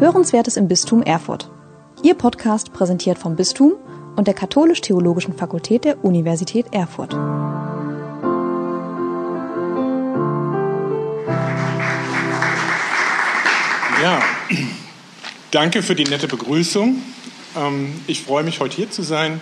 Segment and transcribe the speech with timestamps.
[0.00, 1.50] Hörenswertes im Bistum Erfurt.
[2.04, 3.72] Ihr Podcast präsentiert vom Bistum
[4.14, 7.14] und der Katholisch-Theologischen Fakultät der Universität Erfurt.
[14.00, 14.22] Ja,
[15.50, 17.02] danke für die nette Begrüßung.
[17.56, 19.40] Ähm, ich freue mich, heute hier zu sein.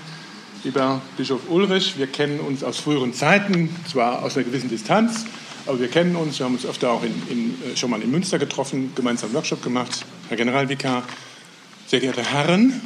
[0.65, 5.27] Lieber Bischof Ulrich, wir kennen uns aus früheren Zeiten, zwar aus einer gewissen Distanz,
[5.67, 6.39] aber wir kennen uns.
[6.39, 9.35] Wir haben uns öfter auch in, in, äh, schon mal in Münster getroffen, gemeinsam einen
[9.35, 10.07] Workshop gemacht.
[10.29, 11.05] Herr Generalvikar,
[11.87, 12.81] sehr geehrte Herren,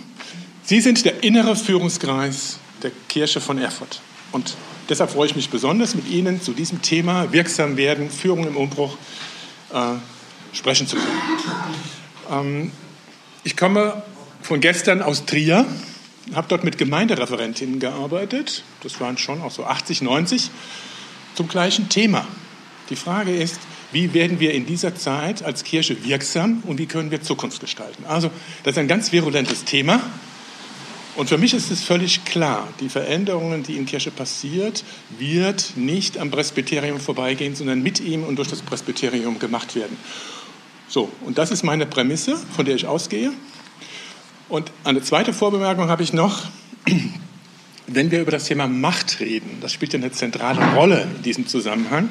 [0.63, 4.03] Sie sind der innere Führungskreis der Kirche von Erfurt.
[4.31, 4.57] Und
[4.91, 8.99] deshalb freue ich mich besonders, mit Ihnen zu diesem Thema wirksam werden, Führung im Umbruch,
[9.73, 9.95] äh,
[10.53, 11.21] sprechen zu können.
[12.31, 12.73] Ähm,
[13.43, 14.03] ich komme
[14.43, 15.65] von gestern aus Trier,
[16.35, 18.65] habe dort mit Gemeindereferentinnen gearbeitet.
[18.83, 20.51] Das waren schon auch so 80, 90
[21.35, 22.27] zum gleichen Thema.
[22.91, 23.61] Die Frage ist,
[23.93, 28.05] wie werden wir in dieser Zeit als Kirche wirksam und wie können wir Zukunft gestalten?
[28.07, 28.31] Also,
[28.63, 30.01] das ist ein ganz virulentes Thema.
[31.17, 34.85] Und für mich ist es völlig klar, die Veränderungen, die in Kirche passiert,
[35.19, 39.97] wird nicht am Presbyterium vorbeigehen, sondern mit ihm und durch das Presbyterium gemacht werden.
[40.89, 43.33] So, und das ist meine Prämisse, von der ich ausgehe.
[44.49, 46.45] Und eine zweite Vorbemerkung habe ich noch.
[47.87, 51.47] Wenn wir über das Thema Macht reden, das spielt ja eine zentrale Rolle in diesem
[51.49, 52.09] Zusammenhang,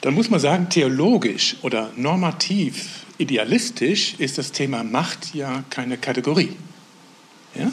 [0.00, 6.52] dann muss man sagen, theologisch oder normativ, idealistisch ist das Thema Macht ja keine Kategorie.
[7.54, 7.70] Ja?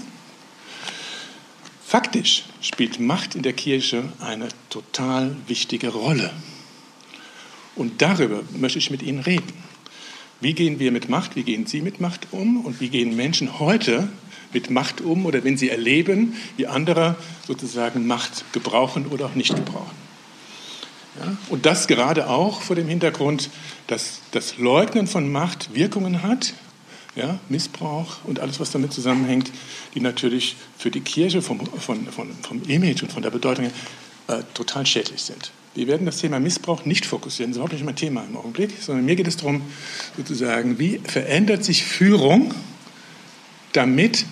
[1.85, 6.31] Faktisch spielt Macht in der Kirche eine total wichtige Rolle.
[7.75, 9.53] Und darüber möchte ich mit Ihnen reden.
[10.41, 13.59] Wie gehen wir mit Macht, wie gehen Sie mit Macht um und wie gehen Menschen
[13.59, 14.09] heute
[14.55, 19.55] mit Macht um oder wenn sie erleben, wie andere sozusagen Macht gebrauchen oder auch nicht
[19.55, 20.04] gebrauchen.
[21.49, 23.49] Und das gerade auch vor dem Hintergrund,
[23.88, 26.53] dass das Leugnen von Macht Wirkungen hat,
[27.16, 27.39] ja?
[27.49, 29.51] Missbrauch und alles, was damit zusammenhängt,
[29.94, 33.72] die natürlich für die Kirche vom, von, von, vom Image und von der Bedeutung
[34.28, 35.51] äh, total schädlich sind.
[35.75, 38.72] Wir werden das Thema Missbrauch nicht fokussieren, das ist überhaupt nicht mein Thema im Augenblick,
[38.81, 39.62] sondern mir geht es darum,
[40.16, 42.53] sozusagen, wie verändert sich Führung,
[43.73, 44.25] damit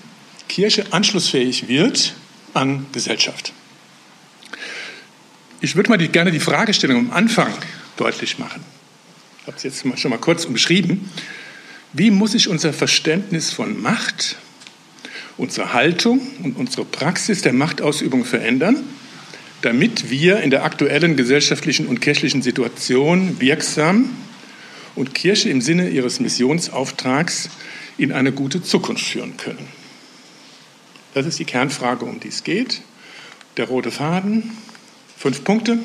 [0.48, 2.14] Kirche anschlussfähig wird
[2.54, 3.54] an Gesellschaft.
[5.64, 7.54] Ich würde mal die, gerne die Fragestellung am Anfang
[7.96, 8.62] deutlich machen.
[9.40, 11.10] Ich habe es jetzt schon mal kurz umschrieben.
[11.94, 14.36] Wie muss sich unser Verständnis von Macht,
[15.38, 18.84] unsere Haltung und unsere Praxis der Machtausübung verändern?
[19.64, 24.10] damit wir in der aktuellen gesellschaftlichen und kirchlichen Situation wirksam
[24.94, 27.50] und Kirche im Sinne ihres Missionsauftrags
[27.98, 29.66] in eine gute Zukunft führen können.
[31.14, 32.82] Das ist die Kernfrage, um die es geht.
[33.56, 34.52] Der rote Faden,
[35.24, 35.80] fünf Punkte.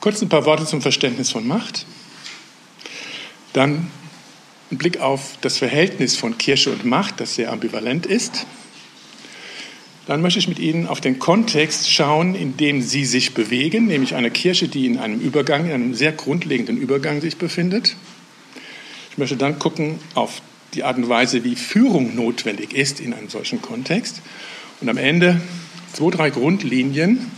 [0.00, 1.84] Kurz ein paar Worte zum Verständnis von Macht.
[3.52, 3.90] Dann
[4.70, 8.46] ein Blick auf das Verhältnis von Kirche und Macht, das sehr ambivalent ist
[10.08, 14.14] dann möchte ich mit Ihnen auf den Kontext schauen, in dem Sie sich bewegen, nämlich
[14.14, 17.94] eine Kirche, die in einem Übergang, in einem sehr grundlegenden Übergang sich befindet.
[19.10, 20.40] Ich möchte dann gucken auf
[20.72, 24.22] die Art und Weise, wie Führung notwendig ist in einem solchen Kontext.
[24.80, 25.42] Und am Ende
[25.92, 27.30] zwei, drei Grundlinien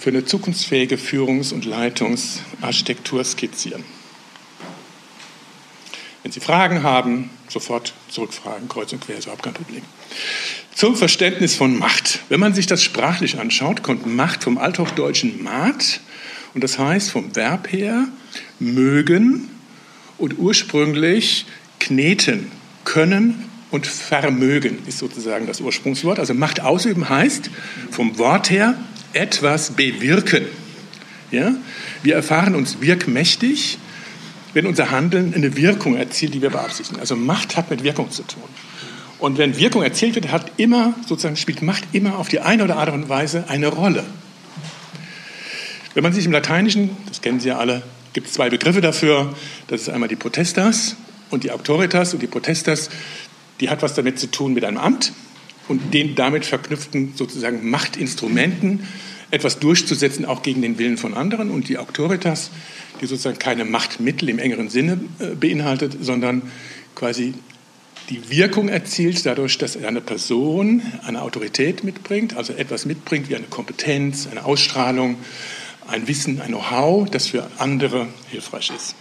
[0.00, 3.84] für eine zukunftsfähige Führungs- und Leitungsarchitektur skizzieren.
[6.22, 9.82] Wenn Sie Fragen haben, sofort zurückfragen, kreuz und quer, ist überhaupt kein Problem.
[10.74, 12.20] Zum Verständnis von Macht.
[12.30, 16.00] Wenn man sich das sprachlich anschaut, kommt Macht vom althochdeutschen Mat
[16.54, 18.08] und das heißt vom Verb her
[18.58, 19.50] mögen
[20.16, 21.44] und ursprünglich
[21.78, 22.50] kneten,
[22.84, 26.18] können und vermögen ist sozusagen das Ursprungswort.
[26.18, 27.50] Also Macht ausüben heißt
[27.90, 28.78] vom Wort her
[29.12, 30.46] etwas bewirken.
[31.30, 31.54] Ja?
[32.02, 33.78] Wir erfahren uns wirkmächtig,
[34.52, 37.00] wenn unser Handeln eine Wirkung erzielt, die wir beabsichtigen.
[37.00, 38.42] Also Macht hat mit Wirkung zu tun.
[39.18, 42.78] Und wenn Wirkung erzielt wird, hat immer, sozusagen spielt Macht immer auf die eine oder
[42.78, 44.04] andere Weise eine Rolle.
[45.94, 47.82] Wenn man sich im Lateinischen, das kennen Sie ja alle,
[48.12, 49.34] gibt es zwei Begriffe dafür.
[49.68, 50.96] Das ist einmal die Potestas
[51.30, 52.14] und die Autoritas.
[52.14, 52.90] Und die Potestas,
[53.60, 55.12] die hat was damit zu tun mit einem Amt
[55.70, 58.80] und den damit verknüpften sozusagen Machtinstrumenten,
[59.30, 61.50] etwas durchzusetzen, auch gegen den Willen von anderen.
[61.50, 62.50] Und die Autoritas,
[63.00, 66.42] die sozusagen keine Machtmittel im engeren Sinne äh, beinhaltet, sondern
[66.96, 67.34] quasi
[68.08, 73.46] die Wirkung erzielt dadurch, dass eine Person eine Autorität mitbringt, also etwas mitbringt wie eine
[73.46, 75.16] Kompetenz, eine Ausstrahlung,
[75.86, 78.96] ein Wissen, ein Know-how, das für andere hilfreich ist.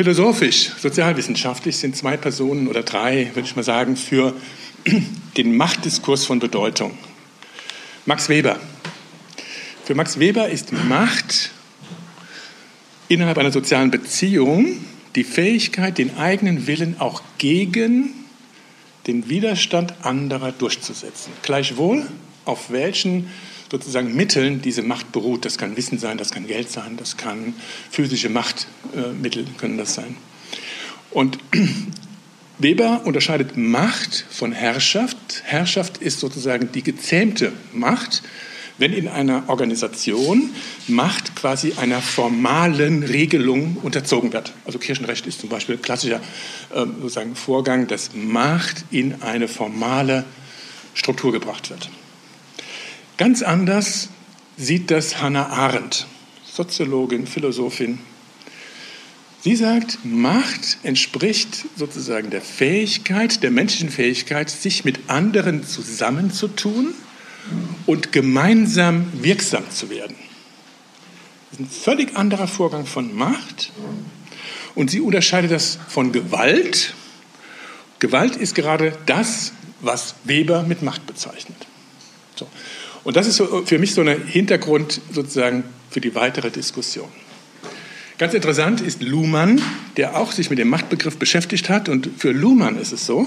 [0.00, 4.32] Philosophisch, sozialwissenschaftlich sind zwei Personen oder drei, würde ich mal sagen, für
[5.36, 6.96] den Machtdiskurs von Bedeutung.
[8.06, 8.58] Max Weber.
[9.84, 11.50] Für Max Weber ist Macht
[13.08, 14.82] innerhalb einer sozialen Beziehung
[15.16, 18.14] die Fähigkeit, den eigenen Willen auch gegen
[19.06, 21.30] den Widerstand anderer durchzusetzen.
[21.42, 22.06] Gleichwohl,
[22.46, 23.28] auf welchen
[23.70, 25.44] sozusagen Mitteln diese Macht beruht.
[25.44, 27.54] Das kann Wissen sein, das kann Geld sein, das kann
[27.90, 30.16] physische Machtmittel äh, können das sein.
[31.10, 31.38] Und
[32.58, 35.16] Weber unterscheidet Macht von Herrschaft.
[35.44, 38.22] Herrschaft ist sozusagen die gezähmte Macht,
[38.76, 40.50] wenn in einer Organisation
[40.88, 44.52] Macht quasi einer formalen Regelung unterzogen wird.
[44.64, 46.20] Also Kirchenrecht ist zum Beispiel ein klassischer
[46.70, 50.24] äh, sozusagen Vorgang, dass Macht in eine formale
[50.94, 51.88] Struktur gebracht wird.
[53.20, 54.08] Ganz anders
[54.56, 56.06] sieht das Hannah Arendt,
[56.42, 57.98] Soziologin, Philosophin.
[59.42, 66.94] Sie sagt, Macht entspricht sozusagen der Fähigkeit, der menschlichen Fähigkeit, sich mit anderen zusammenzutun
[67.84, 70.16] und gemeinsam wirksam zu werden.
[71.50, 73.70] Das ist ein völlig anderer Vorgang von Macht
[74.74, 76.94] und sie unterscheidet das von Gewalt.
[77.98, 79.52] Gewalt ist gerade das,
[79.82, 81.66] was Weber mit Macht bezeichnet.
[82.34, 82.48] So.
[83.04, 87.08] Und das ist für mich so ein Hintergrund sozusagen für die weitere Diskussion.
[88.18, 89.62] Ganz interessant ist Luhmann,
[89.96, 91.88] der auch sich mit dem Machtbegriff beschäftigt hat.
[91.88, 93.26] Und für Luhmann ist es so,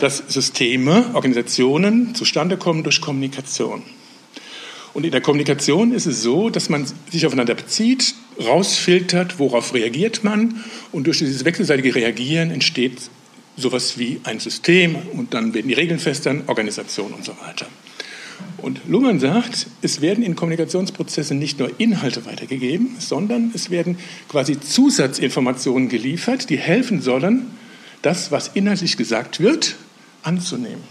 [0.00, 3.82] dass Systeme, Organisationen zustande kommen durch Kommunikation.
[4.94, 10.22] Und in der Kommunikation ist es so, dass man sich aufeinander bezieht, rausfiltert, worauf reagiert
[10.22, 10.62] man.
[10.92, 12.98] Und durch dieses wechselseitige Reagieren entsteht
[13.56, 17.66] sowas wie ein System und dann werden die Regeln fest, dann Organisation und so weiter.
[18.58, 23.98] Und Luhmann sagt, es werden in Kommunikationsprozessen nicht nur Inhalte weitergegeben, sondern es werden
[24.28, 27.50] quasi Zusatzinformationen geliefert, die helfen sollen,
[28.02, 29.76] das, was inhaltlich gesagt wird,
[30.22, 30.82] anzunehmen.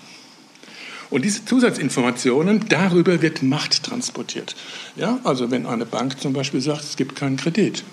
[1.09, 4.55] Und diese Zusatzinformationen, darüber wird Macht transportiert.
[4.95, 7.83] Ja, also wenn eine Bank zum Beispiel sagt, es gibt keinen Kredit,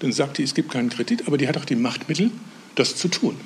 [0.00, 2.30] dann sagt die, es gibt keinen Kredit, aber die hat auch die Machtmittel,
[2.74, 3.36] das zu tun.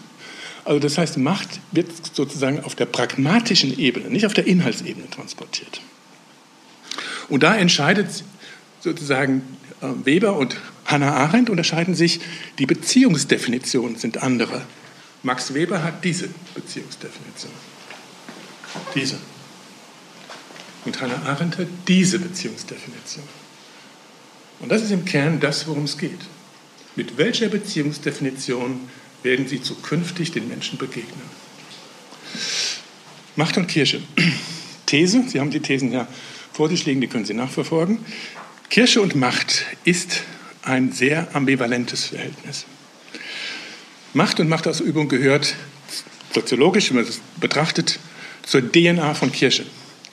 [0.65, 5.81] Also das heißt, Macht wird sozusagen auf der pragmatischen Ebene, nicht auf der Inhaltsebene transportiert.
[7.29, 8.25] Und da entscheidet
[8.81, 9.43] sozusagen
[9.81, 12.21] äh, Weber und Hannah Arendt unterscheiden sich,
[12.59, 14.63] die Beziehungsdefinitionen sind andere.
[15.23, 17.53] Max Weber hat diese Beziehungsdefinition.
[18.95, 19.19] Diese.
[20.85, 23.25] Und Hannah Arendt hat diese Beziehungsdefinition.
[24.61, 26.21] Und das ist im Kern das, worum es geht.
[26.97, 28.81] Mit welcher Beziehungsdefinition
[29.23, 31.23] werden sie zukünftig den Menschen begegnen.
[33.37, 34.03] Macht und Kirche.
[34.87, 36.07] These, Sie haben die Thesen ja
[36.53, 37.99] vor sich liegen, die können Sie nachverfolgen.
[38.69, 40.23] Kirche und Macht ist
[40.63, 42.67] ein sehr ambivalentes Verhältnis.
[44.13, 45.55] Macht und Machtausübung gehört
[46.35, 47.99] soziologisch, wenn man es betrachtet,
[48.43, 49.65] zur DNA von Kirche.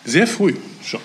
[0.05, 1.01] Sehr früh schon.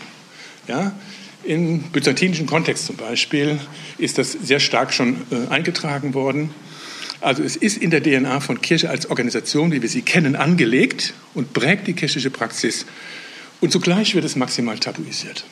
[0.68, 0.94] Ja,
[1.42, 3.58] Im byzantinischen Kontext zum Beispiel
[3.98, 6.50] ist das sehr stark schon äh, eingetragen worden.
[7.24, 11.14] Also es ist in der DNA von Kirche als Organisation, wie wir sie kennen, angelegt
[11.32, 12.84] und prägt die kirchliche Praxis.
[13.62, 15.46] Und zugleich wird es maximal tabuisiert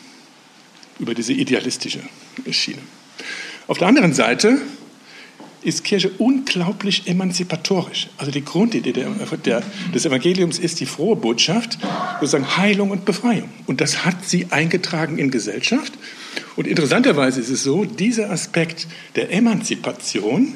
[0.98, 2.00] über diese idealistische
[2.50, 2.82] Schiene.
[3.68, 4.58] Auf der anderen Seite
[5.62, 8.10] ist Kirche unglaublich emanzipatorisch.
[8.18, 9.08] Also die Grundidee der,
[9.42, 9.62] der,
[9.94, 11.78] des Evangeliums ist die frohe Botschaft,
[12.20, 13.48] sozusagen Heilung und Befreiung.
[13.64, 15.94] Und das hat sie eingetragen in Gesellschaft.
[16.54, 20.54] Und interessanterweise ist es so, dieser Aspekt der Emanzipation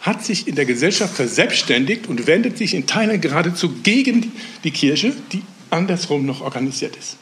[0.00, 4.32] hat sich in der Gesellschaft verselbstständigt und wendet sich in Teilen geradezu gegen
[4.64, 7.16] die Kirche, die andersrum noch organisiert ist.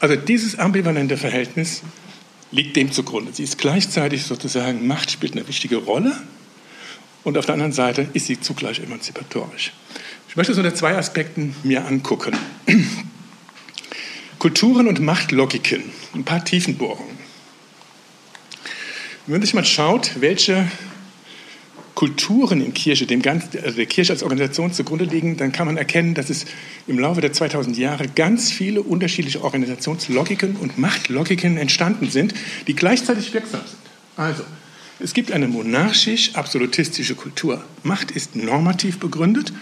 [0.00, 1.82] Also dieses ambivalente Verhältnis
[2.50, 3.32] liegt dem zugrunde.
[3.32, 6.16] Sie ist gleichzeitig sozusagen, Macht spielt eine wichtige Rolle
[7.24, 9.72] und auf der anderen Seite ist sie zugleich emanzipatorisch.
[10.28, 12.36] Ich möchte es unter zwei Aspekten mir angucken.
[14.38, 15.84] Kulturen und Machtlogiken,
[16.14, 17.16] ein paar Tiefenbohrungen.
[19.26, 20.70] Wenn man sich mal schaut, welche
[21.94, 25.76] Kulturen in Kirche, dem Ganzen, also der Kirche als Organisation zugrunde liegen, dann kann man
[25.76, 26.44] erkennen, dass es
[26.86, 32.34] im Laufe der 2000 Jahre ganz viele unterschiedliche Organisationslogiken und Machtlogiken entstanden sind,
[32.66, 33.78] die gleichzeitig wirksam sind.
[34.16, 34.42] Also,
[35.00, 37.64] es gibt eine monarchisch-absolutistische Kultur.
[37.82, 39.52] Macht ist normativ begründet,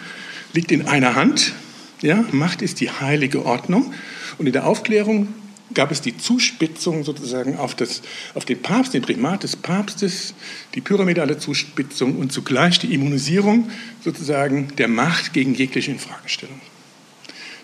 [0.52, 1.52] liegt in einer Hand.
[2.00, 3.92] Ja, Macht ist die heilige Ordnung.
[4.38, 5.28] Und in der Aufklärung
[5.74, 8.02] gab es die Zuspitzung sozusagen auf, das,
[8.34, 10.34] auf den Papst, den Primat des Papstes,
[10.74, 13.70] die pyramidale Zuspitzung und zugleich die Immunisierung
[14.04, 16.60] sozusagen der Macht gegen jegliche Infragestellung.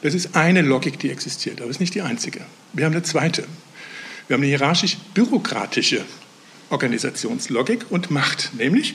[0.03, 2.41] Das ist eine Logik, die existiert, aber es ist nicht die einzige.
[2.73, 3.45] Wir haben eine zweite.
[4.29, 6.05] Wir haben eine hierarchisch-bürokratische
[6.71, 8.95] Organisationslogik und Macht, nämlich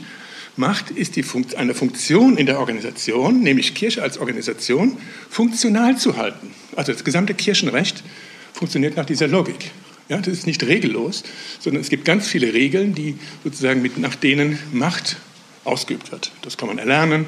[0.55, 6.15] Macht ist die Funkt eine Funktion in der Organisation, nämlich Kirche als Organisation, funktional zu
[6.15, 6.51] halten.
[6.75, 8.03] Also das gesamte Kirchenrecht
[8.53, 9.71] funktioniert nach dieser Logik.
[10.09, 11.23] Ja, das ist nicht regellos,
[11.59, 15.17] sondern es gibt ganz viele Regeln, die sozusagen mit, nach denen Macht
[15.63, 16.31] ausgeübt wird.
[16.41, 17.25] Das kann man erlernen,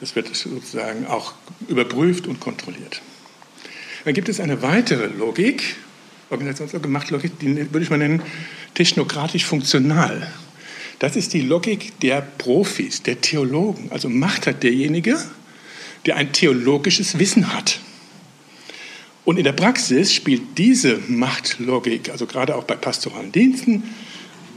[0.00, 1.34] das wird sozusagen auch
[1.68, 3.02] überprüft und kontrolliert.
[4.04, 5.76] Dann gibt es eine weitere Logik,
[6.30, 8.22] Organisationslogik, Machtlogik, die würde ich mal nennen
[8.74, 10.32] technokratisch funktional.
[10.98, 13.90] Das ist die Logik der Profis, der Theologen.
[13.90, 15.18] Also Macht hat derjenige,
[16.06, 17.80] der ein theologisches Wissen hat.
[19.24, 23.84] Und in der Praxis spielt diese Machtlogik, also gerade auch bei pastoralen Diensten,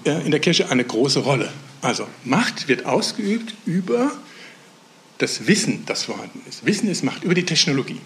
[0.05, 1.51] äh, in der Kirche eine große Rolle.
[1.81, 4.11] Also Macht wird ausgeübt über
[5.19, 6.65] das Wissen, das vorhanden ist.
[6.65, 7.99] Wissen ist Macht über die Technologie.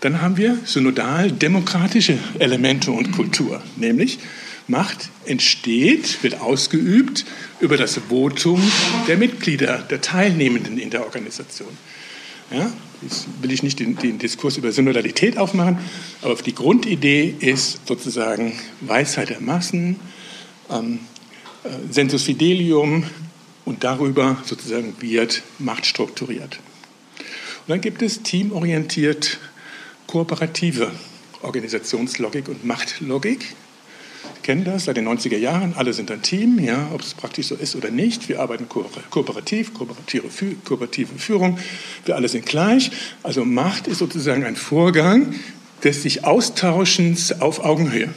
[0.00, 4.18] Dann haben wir synodal-demokratische Elemente und Kultur, nämlich
[4.66, 7.24] Macht entsteht, wird ausgeübt
[7.60, 8.62] über das Votum
[9.08, 11.76] der Mitglieder, der Teilnehmenden in der Organisation.
[12.50, 15.78] Ja, jetzt will ich nicht den, den, Diskurs über Synodalität aufmachen,
[16.22, 20.00] aber die Grundidee ist sozusagen Weisheit der Massen,
[20.68, 20.98] ähm,
[21.62, 23.04] äh, Sensus Fidelium
[23.64, 26.58] und darüber sozusagen wird Macht strukturiert.
[27.18, 29.38] Und dann gibt es teamorientiert
[30.08, 30.90] kooperative
[31.42, 33.54] Organisationslogik und Machtlogik.
[34.42, 35.74] Kennen das seit den 90er Jahren.
[35.76, 38.28] Alle sind ein Team, ja, ob es praktisch so ist oder nicht.
[38.28, 41.58] Wir arbeiten kooperativ, kooperative, Führung.
[42.04, 42.90] Wir alle sind gleich.
[43.22, 45.34] Also Macht ist sozusagen ein Vorgang
[45.84, 48.08] des sich Austauschens auf Augenhöhe.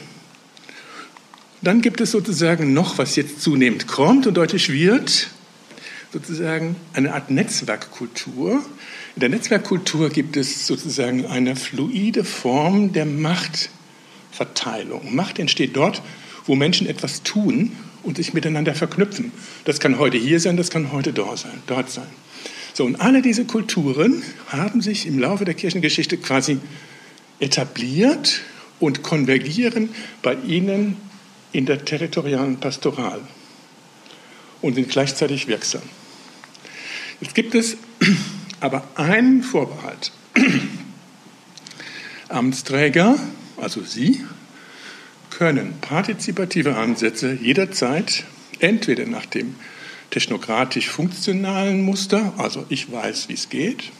[1.62, 5.28] Dann gibt es sozusagen noch, was jetzt zunehmend kommt und deutlich wird,
[6.12, 8.62] sozusagen eine Art Netzwerkkultur,
[9.16, 13.06] in der Netzwerkkultur gibt es sozusagen eine fluide Form der
[14.34, 15.14] Machtverteilung.
[15.14, 16.02] Macht entsteht dort,
[16.46, 17.72] wo Menschen etwas tun
[18.02, 19.32] und sich miteinander verknüpfen.
[19.64, 21.62] Das kann heute hier sein, das kann heute dort sein.
[21.66, 22.06] Dort sein.
[22.74, 26.58] So, und alle diese Kulturen haben sich im Laufe der Kirchengeschichte quasi
[27.38, 28.42] etabliert
[28.80, 29.90] und konvergieren
[30.22, 30.96] bei ihnen
[31.52, 33.20] in der territorialen Pastoral
[34.60, 35.82] und sind gleichzeitig wirksam.
[37.20, 37.76] Jetzt gibt es
[38.60, 40.10] aber einen Vorbehalt.
[42.28, 43.16] Amtsträger,
[43.60, 44.24] also Sie,
[45.30, 48.24] können partizipative Ansätze jederzeit
[48.60, 49.56] entweder nach dem
[50.10, 53.90] technokratisch-funktionalen Muster, also ich weiß, wie es geht,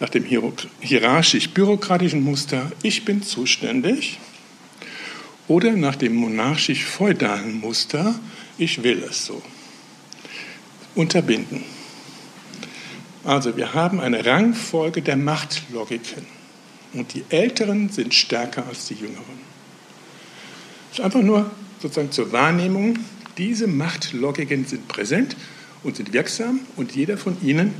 [0.00, 4.18] nach dem hierarchisch-bürokratischen Muster, ich bin zuständig,
[5.48, 8.14] oder nach dem monarchisch-feudalen Muster,
[8.58, 9.42] ich will es so,
[10.94, 11.62] unterbinden.
[13.22, 16.35] Also wir haben eine Rangfolge der Machtlogiken.
[16.96, 19.38] Und die Älteren sind stärker als die Jüngeren.
[20.90, 21.50] Es ist einfach nur
[21.80, 22.98] sozusagen zur Wahrnehmung,
[23.36, 25.36] diese Machtlogiken sind präsent
[25.82, 27.74] und sind wirksam und jeder von ihnen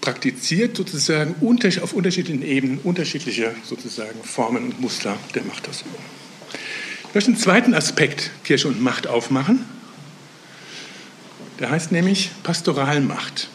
[0.00, 1.36] praktiziert sozusagen
[1.82, 6.00] auf unterschiedlichen Ebenen unterschiedliche sozusagen Formen und Muster der Machtausübung.
[7.08, 9.64] Ich möchte einen zweiten Aspekt Kirche und Macht aufmachen.
[11.60, 13.48] Der heißt nämlich Pastoralmacht.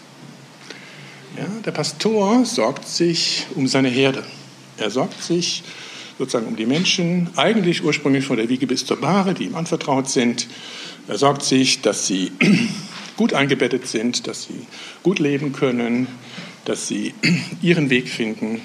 [1.38, 4.24] Ja, der Pastor sorgt sich um seine Herde.
[4.77, 5.63] Er sorgt sich
[6.18, 10.10] sozusagen um die Menschen, eigentlich ursprünglich von der Wiege bis zur Bahre, die ihm anvertraut
[10.10, 10.48] sind.
[11.08, 12.32] Er sorgt sich, dass sie
[13.18, 14.65] gut eingebettet sind, dass sie
[15.01, 16.08] gut leben können,
[16.65, 17.13] dass sie
[17.62, 18.62] ihren Weg finden,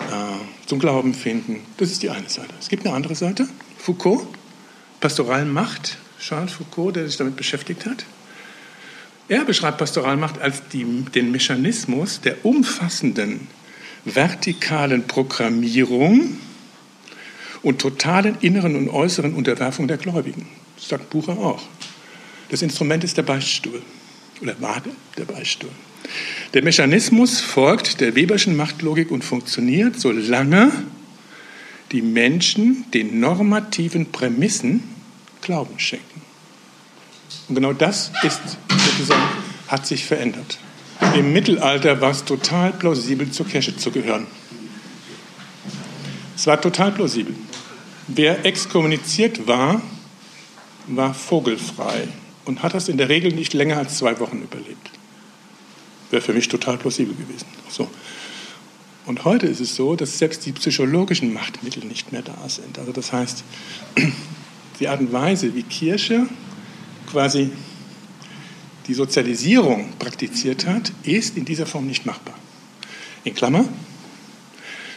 [0.00, 1.60] äh, zum Glauben finden.
[1.76, 2.54] Das ist die eine Seite.
[2.58, 3.46] Es gibt eine andere Seite.
[3.78, 4.26] Foucault,
[5.00, 8.04] Pastoralmacht, Charles Foucault, der sich damit beschäftigt hat.
[9.28, 13.46] Er beschreibt Pastoralmacht als die, den Mechanismus der umfassenden
[14.04, 16.38] vertikalen Programmierung
[17.62, 20.46] und totalen inneren und äußeren Unterwerfung der Gläubigen.
[20.76, 21.62] Das sagt Bucher auch.
[22.48, 23.82] Das Instrument ist der Beichtstuhl
[24.40, 24.82] oder war
[25.16, 25.70] der Beichtstuhl.
[26.54, 30.72] Der Mechanismus folgt der Weberschen Machtlogik und funktioniert, solange
[31.92, 34.82] die Menschen den normativen Prämissen
[35.42, 36.22] Glauben schenken.
[37.48, 39.22] Und genau das ist sozusagen,
[39.68, 40.58] hat sich verändert.
[41.16, 44.26] Im Mittelalter war es total plausibel, zur Kirche zu gehören.
[46.36, 47.34] Es war total plausibel.
[48.06, 49.82] Wer exkommuniziert war,
[50.86, 52.08] war vogelfrei
[52.44, 54.90] und hat das in der Regel nicht länger als zwei Wochen überlebt.
[56.10, 57.46] Wäre für mich total plausibel gewesen.
[57.68, 57.88] So.
[59.06, 62.78] Und heute ist es so, dass selbst die psychologischen Machtmittel nicht mehr da sind.
[62.78, 63.44] Also das heißt,
[64.80, 66.26] die Art und Weise, wie Kirche
[67.10, 67.50] quasi
[68.90, 72.36] die Sozialisierung praktiziert hat, ist in dieser Form nicht machbar.
[73.22, 73.68] In Klammer,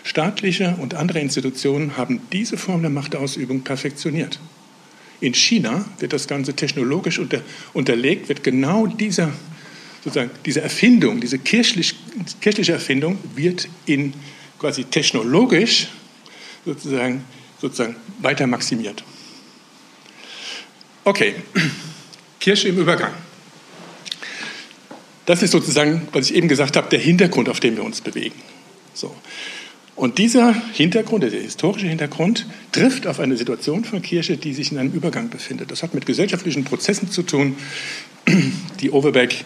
[0.04, 4.40] staatliche und andere Institutionen haben diese Form der Machtausübung perfektioniert.
[5.22, 7.42] In China wird das Ganze technologisch unter,
[7.74, 9.32] unterlegt, wird genau dieser,
[10.04, 11.94] sozusagen, diese Erfindung, diese kirchlich,
[12.42, 14.16] kirchliche Erfindung wird in
[14.58, 15.88] quasi technologisch
[16.66, 17.24] sozusagen,
[17.62, 19.04] sozusagen weiter maximiert.
[21.04, 21.36] Okay,
[22.40, 23.14] Kirche im Übergang.
[25.26, 28.36] Das ist sozusagen, was ich eben gesagt habe, der Hintergrund, auf dem wir uns bewegen.
[28.94, 29.16] So.
[29.96, 34.78] Und dieser Hintergrund, der historische Hintergrund, trifft auf eine Situation von Kirche, die sich in
[34.80, 35.72] einem Übergang befindet.
[35.72, 37.56] Das hat mit gesellschaftlichen Prozessen zu tun,
[38.82, 39.46] die Overbeck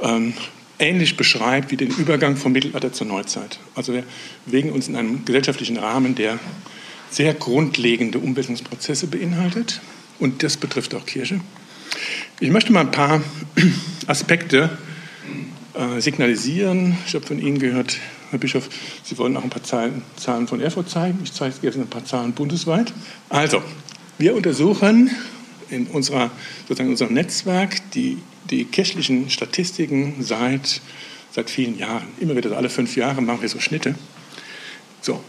[0.00, 0.34] ähm,
[0.78, 3.58] ähnlich beschreibt wie den Übergang vom Mittelalter zur Neuzeit.
[3.74, 4.04] Also wir
[4.46, 6.38] bewegen uns in einem gesellschaftlichen Rahmen, der
[7.10, 9.80] sehr grundlegende Umwälzungsprozesse beinhaltet.
[10.20, 11.40] Und das betrifft auch Kirche.
[12.38, 13.22] Ich möchte mal ein paar
[14.06, 14.78] Aspekte
[15.74, 16.96] äh, signalisieren.
[17.06, 17.98] Ich habe von Ihnen gehört,
[18.30, 18.68] Herr Bischof,
[19.04, 21.18] Sie wollen auch ein paar Zahlen, Zahlen von Erfurt zeigen.
[21.22, 22.92] Ich zeige jetzt ein paar Zahlen bundesweit.
[23.28, 23.62] Also,
[24.18, 25.10] wir untersuchen
[25.70, 26.30] in, unserer,
[26.62, 28.18] sozusagen unserem Netzwerk die,
[28.50, 30.80] die kirchlichen Statistiken seit,
[31.30, 32.06] seit vielen Jahren.
[32.18, 33.94] Immer wieder, alle fünf Jahre machen wir so Schnitte.
[35.00, 35.22] So,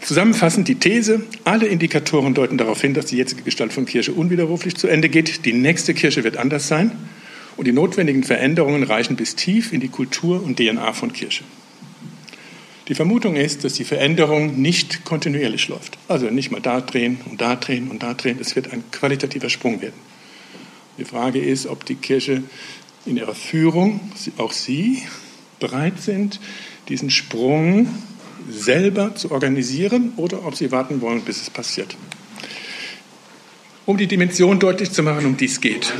[0.00, 4.74] Zusammenfassend die These, alle Indikatoren deuten darauf hin, dass die jetzige Gestalt von Kirche unwiderruflich
[4.74, 5.44] zu Ende geht.
[5.44, 6.90] Die nächste Kirche wird anders sein
[7.56, 11.44] und die notwendigen Veränderungen reichen bis tief in die Kultur und DNA von Kirche.
[12.88, 15.98] Die Vermutung ist, dass die Veränderung nicht kontinuierlich läuft.
[16.08, 18.38] Also nicht mal da drehen und da drehen und da drehen.
[18.40, 19.94] Es wird ein qualitativer Sprung werden.
[20.98, 22.42] Die Frage ist, ob die Kirche
[23.06, 25.02] in ihrer Führung, auch Sie,
[25.60, 26.40] bereit sind,
[26.88, 27.88] diesen Sprung
[28.50, 31.96] selber zu organisieren oder ob Sie warten wollen, bis es passiert.
[33.86, 35.92] Um die Dimension deutlich zu machen, um die es geht.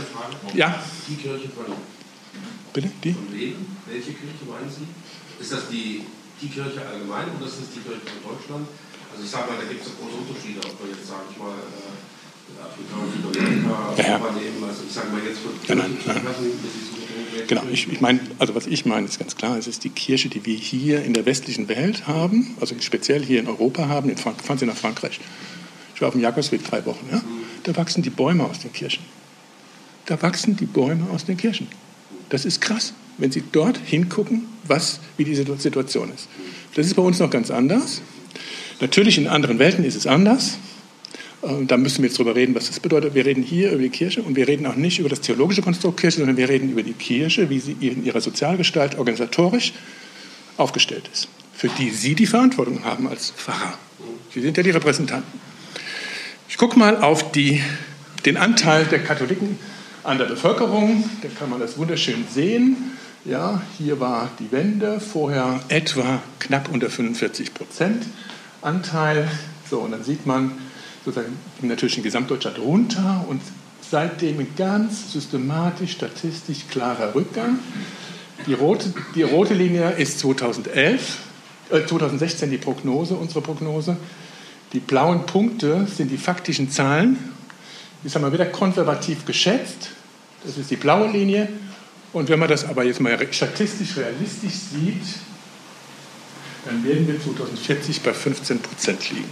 [0.55, 0.83] Ja?
[1.13, 1.69] Die Kirche von.
[2.73, 2.91] Bitte?
[3.05, 3.13] Die?
[3.13, 3.57] Von wem?
[3.85, 4.89] Welche Kirche meinen Sie?
[5.43, 6.07] Ist das die
[6.41, 8.67] die Kirche allgemein oder ist das die Kirche von Deutschland?
[9.13, 11.53] Also ich sage mal, da gibt es große Unterschiede, ob wir jetzt, sage ich mal,
[11.53, 11.93] äh,
[12.59, 14.33] Afrika und Südamerika ja, ja.
[14.33, 14.65] nehmen.
[14.65, 16.23] Also ich sage mal jetzt für ja, nein, nein.
[17.47, 20.29] Genau, ich, ich meine, also was ich meine, ist ganz klar, es ist die Kirche,
[20.29, 24.17] die wir hier in der westlichen Welt haben, also speziell hier in Europa haben, in
[24.17, 25.21] Frank fahren Sie nach Frankreich.
[25.95, 27.23] Ich war auf dem Jakobsweg drei Wochen, ja?
[27.65, 29.05] da wachsen die Bäume aus den Kirchen.
[30.07, 31.69] Da wachsen die Bäume aus den Kirchen.
[32.29, 36.29] Das ist krass wenn Sie dort hingucken, was, wie diese Situation ist.
[36.75, 38.03] Das ist bei uns noch ganz anders.
[38.81, 40.59] Natürlich in anderen Welten ist es anders.
[41.43, 43.15] Äh, da müssen wir jetzt drüber reden, was das bedeutet.
[43.15, 46.01] Wir reden hier über die Kirche und wir reden auch nicht über das theologische Konstrukt
[46.01, 49.73] Kirche, sondern wir reden über die Kirche, wie sie in ihrer Sozialgestalt organisatorisch
[50.57, 53.79] aufgestellt ist, für die Sie die Verantwortung haben als Pfarrer.
[54.35, 55.41] Sie sind ja die Repräsentanten.
[56.49, 57.63] Ich gucke mal auf die,
[58.25, 59.59] den Anteil der Katholiken
[60.05, 61.05] an der Bevölkerung.
[61.23, 62.93] Da kann man das wunderschön sehen.
[63.25, 68.05] Ja, hier war die Wende, vorher etwa knapp unter 45 Prozent
[68.63, 69.29] Anteil.
[69.71, 70.53] So, und dann sieht man
[71.05, 73.41] sozusagen natürlich in Gesamtdeutschland runter und
[73.81, 77.59] seitdem ein ganz systematisch, statistisch klarer Rückgang.
[78.47, 81.19] Die rote, die rote Linie ist 2011,
[81.71, 83.97] äh, 2016 die Prognose, unsere Prognose.
[84.73, 87.19] Die blauen Punkte sind die faktischen Zahlen.
[88.05, 89.91] Die haben wir wieder konservativ geschätzt.
[90.45, 91.49] Das ist die blaue Linie.
[92.13, 95.03] Und wenn man das aber jetzt mal statistisch realistisch sieht,
[96.65, 99.31] dann werden wir 2040 bei 15 Prozent liegen.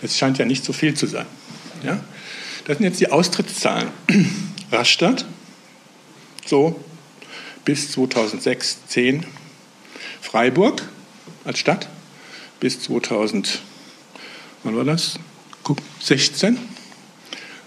[0.00, 1.26] Das scheint ja nicht so viel zu sein.
[1.82, 2.00] Ja?
[2.66, 3.88] Das sind jetzt die Austrittszahlen.
[4.72, 5.24] Rastatt,
[6.46, 6.82] so
[7.64, 9.26] bis 2006, 10.
[10.20, 10.82] Freiburg
[11.44, 11.88] als Stadt
[12.60, 13.60] bis 2000,
[14.62, 15.18] wann war das?
[16.00, 16.58] 16.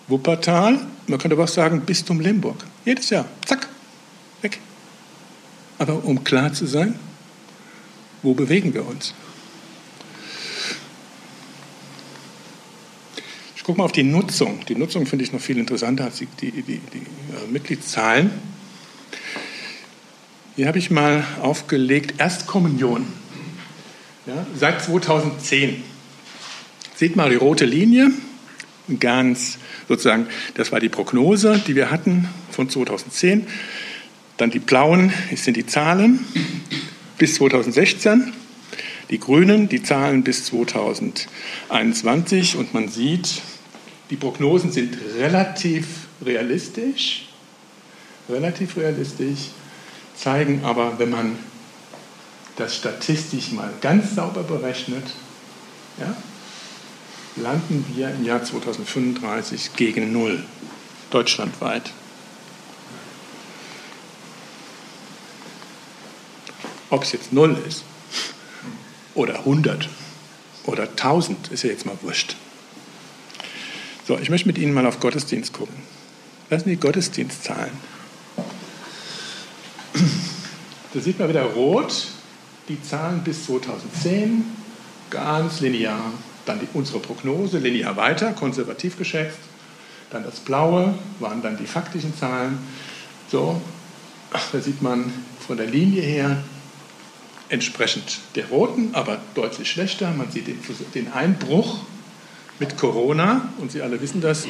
[0.08, 2.66] Wuppertal, man könnte aber auch sagen Bistum Limburg.
[2.86, 3.68] Jedes Jahr, zack,
[4.42, 4.60] weg.
[5.78, 6.96] Aber um klar zu sein,
[8.22, 9.14] wo bewegen wir uns?
[13.56, 14.66] Ich gucke mal auf die Nutzung.
[14.68, 18.32] Die Nutzung finde ich noch viel interessanter als die, die, die, die äh, Mitgliedszahlen.
[20.56, 23.06] Hier habe ich mal aufgelegt Erstkommunion.
[24.26, 25.84] Ja, seit 2010.
[27.02, 28.12] Seht mal die rote Linie,
[29.00, 33.48] ganz sozusagen, das war die Prognose, die wir hatten von 2010.
[34.38, 36.24] Dann die blauen sind die Zahlen
[37.18, 38.32] bis 2016.
[39.10, 42.58] Die grünen, die Zahlen bis 2021.
[42.58, 43.42] Und man sieht,
[44.12, 45.88] die Prognosen sind relativ
[46.24, 47.30] realistisch,
[48.30, 49.48] relativ realistisch,
[50.16, 51.36] zeigen aber, wenn man
[52.58, 55.16] das statistisch mal ganz sauber berechnet,
[56.00, 56.16] ja,
[57.36, 60.44] landen wir im Jahr 2035 gegen Null,
[61.10, 61.92] deutschlandweit.
[66.90, 67.84] Ob es jetzt Null ist
[69.16, 69.88] oder 100
[70.66, 72.36] oder 1000, ist ja jetzt mal wurscht.
[74.08, 75.76] So, ich möchte mit Ihnen mal auf Gottesdienst gucken.
[76.50, 77.72] Was sind die Gottesdienstzahlen?
[80.94, 82.08] Da sieht man wieder rot,
[82.68, 84.44] die Zahlen bis 2010,
[85.10, 86.12] ganz linear
[86.46, 89.40] dann die, unsere Prognose linear weiter, konservativ geschätzt.
[90.10, 92.60] Dann das Blaue waren dann die faktischen Zahlen.
[93.30, 93.62] So,
[94.52, 95.12] da sieht man
[95.46, 96.38] von der Linie her
[97.50, 100.12] entsprechend der roten, aber deutlich schlechter.
[100.12, 100.48] Man sieht
[100.96, 101.80] den, Einbruch
[102.60, 104.48] mit Corona und Sie alle wissen das.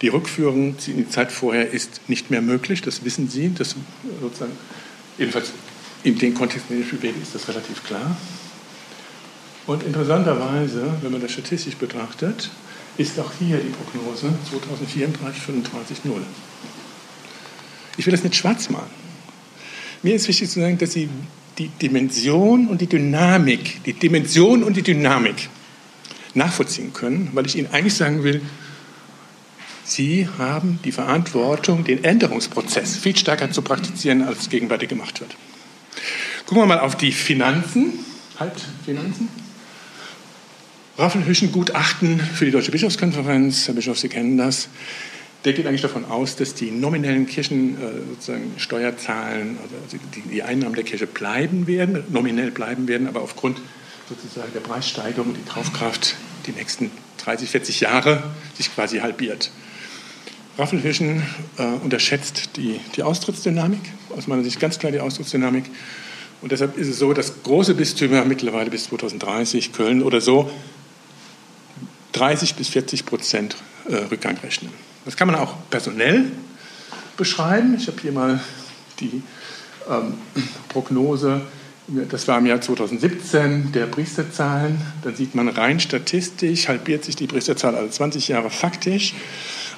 [0.00, 3.52] Die Rückführung in die Zeit vorher ist nicht mehr möglich, das wissen Sie.
[3.54, 3.76] Das
[4.20, 4.52] sozusagen,
[5.18, 5.52] jedenfalls
[6.02, 8.16] in dem Kontext, in dem ich bewege, ist das relativ klar.
[9.70, 12.50] Und interessanterweise, wenn man das statistisch betrachtet,
[12.96, 16.22] ist auch hier die Prognose 2034, 35, 0.
[17.96, 18.90] Ich will das nicht schwarz malen.
[20.02, 21.08] Mir ist wichtig zu sagen, dass Sie
[21.56, 25.48] die Dimension und die Dynamik, die Dimension und die Dynamik
[26.34, 28.42] nachvollziehen können, weil ich Ihnen eigentlich sagen will,
[29.84, 35.36] Sie haben die Verantwortung, den Änderungsprozess viel stärker zu praktizieren, als gegenwärtig gemacht wird.
[36.46, 38.04] Gucken wir mal auf die Finanzen,
[38.36, 39.28] Halbfinanzen.
[39.28, 39.49] Raffelhüschen
[41.52, 44.68] Gutachten für die Deutsche Bischofskonferenz, Herr Bischof, Sie kennen das
[45.44, 50.84] der geht eigentlich davon aus, dass die nominellen Kirchensteuerzahlen, äh, also die, die, Einnahmen der
[50.84, 53.58] Kirche bleiben werden, nominell bleiben werden, aber aufgrund
[54.08, 58.22] sozusagen der Preissteigerung die Kaufkraft die nächsten 30, 40 Jahre
[58.56, 59.50] sich quasi halbiert.
[60.58, 61.22] Raffelhüschen
[61.58, 63.80] äh, unterschätzt die, die Austrittsdynamik,
[64.14, 65.64] aus meiner Sicht ganz klar die Austrittsdynamik.
[66.42, 70.50] Und deshalb ist es so, dass große Bistümer mittlerweile bis 2030, Köln oder so,
[72.12, 73.56] 30 bis 40 Prozent
[73.88, 74.72] äh, Rückgang rechnen.
[75.04, 76.30] Das kann man auch personell
[77.16, 77.76] beschreiben.
[77.78, 78.40] Ich habe hier mal
[79.00, 79.22] die
[79.88, 80.14] ähm,
[80.68, 81.42] Prognose,
[82.08, 84.80] das war im Jahr 2017, der Priesterzahlen.
[85.02, 89.14] Dann sieht man rein statistisch, halbiert sich die Priesterzahl alle 20 Jahre faktisch,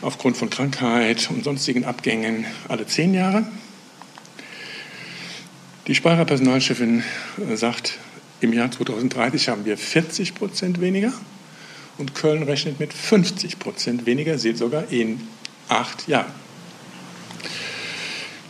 [0.02, 3.46] aufgrund von Krankheit und sonstigen Abgängen alle 10 Jahre.
[5.86, 7.02] Die Speyerer Personalchefin
[7.50, 7.98] äh, sagt,
[8.40, 11.12] im Jahr 2030 haben wir 40 Prozent weniger
[11.98, 15.20] und Köln rechnet mit 50 Prozent weniger, seht sogar in
[15.68, 16.32] acht Jahren.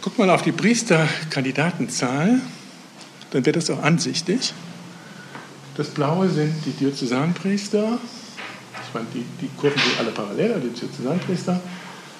[0.01, 2.41] Guck mal auf die Priesterkandidatenzahl,
[3.31, 4.53] dann wird das auch ansichtig.
[5.77, 7.99] Das Blaue sind die Diözesanpriester.
[8.87, 11.61] Ich meine, die, die Kurven sind alle parallel, die Diözesanpriester.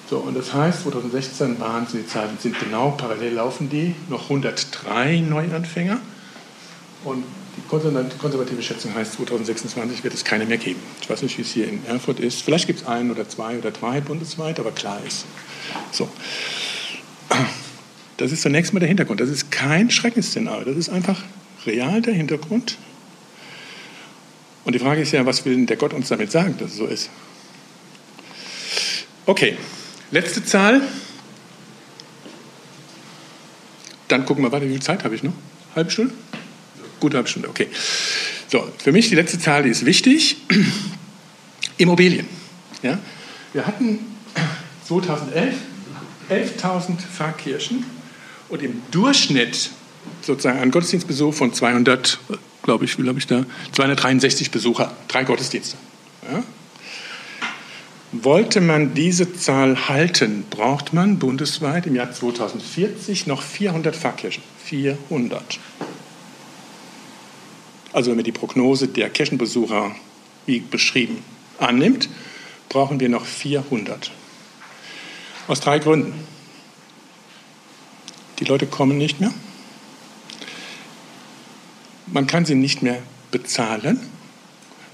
[0.09, 5.19] So, und das heißt, 2016 waren die Zahlen sind genau parallel laufen die, noch 103
[5.19, 5.99] Neuanfänger.
[7.03, 7.23] Und
[7.55, 10.79] die konservative Schätzung heißt, 2026 wird es keine mehr geben.
[11.01, 12.41] Ich weiß nicht, wie es hier in Erfurt ist.
[12.41, 15.25] Vielleicht gibt es ein oder zwei oder drei bundesweit, aber klar ist.
[15.91, 16.09] So.
[18.17, 19.19] Das ist zunächst mal der Hintergrund.
[19.19, 20.65] Das ist kein Schreckensszenario.
[20.65, 21.21] Das ist einfach
[21.65, 22.77] real der Hintergrund.
[24.65, 26.77] Und die Frage ist ja, was will denn der Gott uns damit sagen, dass es
[26.77, 27.09] so ist?
[29.25, 29.57] Okay,
[30.11, 30.81] letzte Zahl.
[34.07, 35.33] Dann gucken wir weiter, wie viel Zeit habe ich noch?
[35.75, 36.13] Halbe Stunde?
[37.03, 37.67] Gute halbe Stunde, okay.
[38.47, 40.37] So, für mich die letzte Zahl, die ist wichtig.
[41.77, 42.25] Immobilien.
[42.81, 42.97] Ja?
[43.51, 43.99] Wir hatten
[44.87, 45.53] 2011
[46.29, 47.83] 11.000 Pfarrkirchen
[48.47, 49.71] und im Durchschnitt
[50.21, 52.19] sozusagen einen Gottesdienstbesuch von 200,
[52.61, 55.75] glaube ich, wie glaube ich da, 263 Besucher, drei Gottesdienste.
[56.31, 56.41] Ja?
[58.13, 64.41] Wollte man diese Zahl halten, braucht man bundesweit im Jahr 2040 noch 400 Pfarrkirchen.
[64.63, 65.59] 400.
[67.93, 69.95] Also wenn man die Prognose der Kirchenbesucher
[70.47, 71.23] wie beschrieben
[71.59, 72.09] annimmt,
[72.67, 74.11] brauchen wir noch 400.
[75.47, 76.13] Aus drei Gründen.
[78.39, 79.31] Die Leute kommen nicht mehr.
[82.07, 83.01] Man kann sie nicht mehr
[83.31, 83.99] bezahlen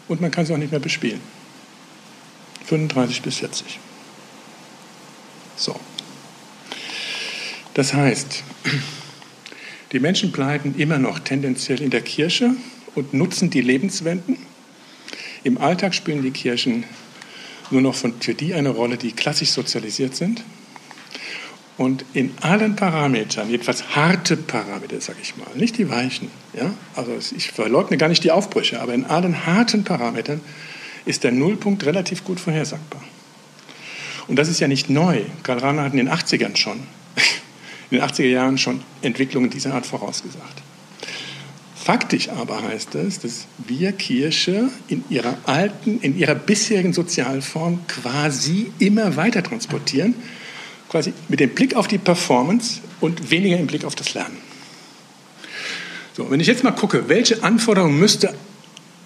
[0.07, 1.21] und man kann sie auch nicht mehr bespielen.
[2.65, 3.79] 35 bis 40.
[5.55, 5.79] So.
[7.73, 8.43] Das heißt,
[9.91, 12.55] die Menschen bleiben immer noch tendenziell in der Kirche
[12.95, 14.37] und nutzen die Lebenswenden.
[15.43, 16.83] Im Alltag spielen die Kirchen
[17.71, 20.43] nur noch für die eine Rolle, die klassisch sozialisiert sind.
[21.77, 26.73] Und in allen Parametern, jedenfalls harte Parameter, sage ich mal, nicht die weichen, ja?
[26.93, 30.41] also ich verleugne gar nicht die Aufbrüche, aber in allen harten Parametern
[31.05, 33.01] ist der Nullpunkt relativ gut vorhersagbar.
[34.27, 35.21] Und das ist ja nicht neu.
[35.41, 36.79] Karl Rahner hat in den 80ern schon,
[37.89, 40.58] in den 80er Jahren schon Entwicklungen dieser Art vorausgesagt.
[41.89, 48.71] Faktisch aber heißt es, dass wir Kirche in ihrer alten, in ihrer bisherigen Sozialform quasi
[48.77, 50.13] immer weiter transportieren,
[50.87, 54.37] quasi mit dem Blick auf die Performance und weniger im Blick auf das Lernen.
[56.13, 58.35] So, wenn ich jetzt mal gucke, welche Anforderungen müsste,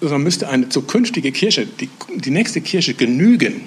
[0.01, 3.61] also müsste eine zukünftige Kirche, die, die nächste Kirche genügen,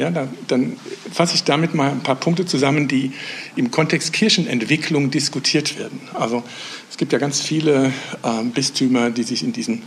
[0.00, 0.76] ja, dann, dann
[1.12, 3.12] fasse ich damit mal ein paar Punkte zusammen, die
[3.54, 6.00] im Kontext Kirchenentwicklung diskutiert werden.
[6.14, 6.42] Also
[6.90, 9.82] es gibt ja ganz viele äh, Bistümer, die sich in diesem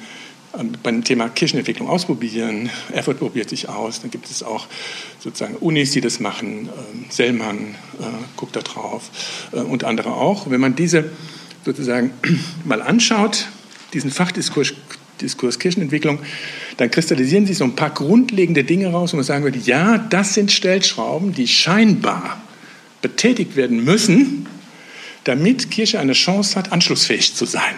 [0.57, 2.69] ähm, beim Thema Kirchenentwicklung ausprobieren.
[2.91, 4.01] Erfurt probiert sich aus.
[4.01, 4.67] Dann gibt es auch
[5.19, 6.69] sozusagen Unis, die das machen.
[6.69, 8.03] Ähm, Sellmann äh,
[8.37, 9.09] guckt da drauf
[9.51, 10.49] äh, und andere auch.
[10.49, 11.09] Wenn man diese
[11.65, 12.11] sozusagen
[12.65, 13.47] mal anschaut,
[13.93, 14.73] diesen Fachdiskurs
[15.21, 16.19] Diskurs Kirchenentwicklung,
[16.77, 20.33] dann kristallisieren sich so ein paar grundlegende Dinge raus, wo man sagen würde, ja, das
[20.33, 22.41] sind Stellschrauben, die scheinbar
[23.01, 24.47] betätigt werden müssen,
[25.23, 27.75] damit Kirche eine Chance hat, anschlussfähig zu sein.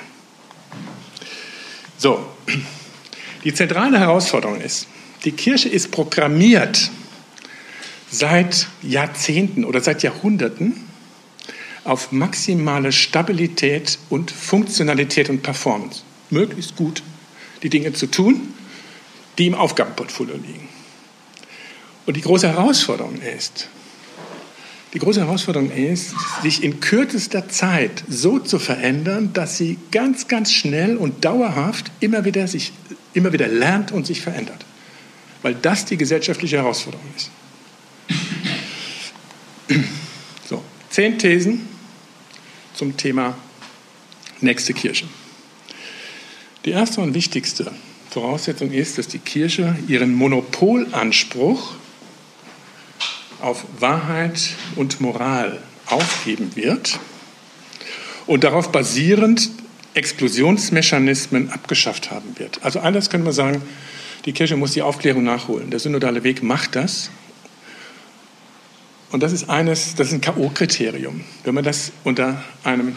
[1.98, 2.26] So,
[3.44, 4.88] die zentrale Herausforderung ist,
[5.24, 6.92] die Kirche ist programmiert
[8.12, 10.86] seit Jahrzehnten oder seit Jahrhunderten
[11.84, 16.02] auf maximale Stabilität und Funktionalität und Performance.
[16.30, 17.04] Möglichst gut
[17.62, 18.54] die Dinge zu tun,
[19.38, 20.68] die im Aufgabenportfolio liegen.
[22.06, 23.70] Und die große Herausforderung ist,
[24.96, 30.54] die große Herausforderung ist, sich in kürzester Zeit so zu verändern, dass sie ganz, ganz
[30.54, 32.72] schnell und dauerhaft immer wieder, sich,
[33.14, 34.66] immer wieder lernt und sich verändert.
[35.42, 37.30] Weil das die gesellschaftliche Herausforderung ist.
[40.48, 41.68] So, zehn Thesen
[42.76, 43.36] zum Thema
[44.40, 45.08] nächste Kirche.
[46.66, 47.72] Die erste und wichtigste
[48.12, 51.74] Voraussetzung ist, dass die Kirche ihren Monopolanspruch
[53.46, 57.00] auf Wahrheit und Moral aufgeben wird
[58.26, 59.52] und darauf basierend
[59.94, 62.60] Exklusionsmechanismen abgeschafft haben wird.
[62.64, 63.62] Also anders können wir sagen,
[64.26, 65.70] die Kirche muss die Aufklärung nachholen.
[65.70, 67.12] Der synodale Weg macht das.
[69.12, 71.22] Und das ist eines, das ist ein K.O.-Kriterium.
[71.44, 72.96] Wenn man das unter einem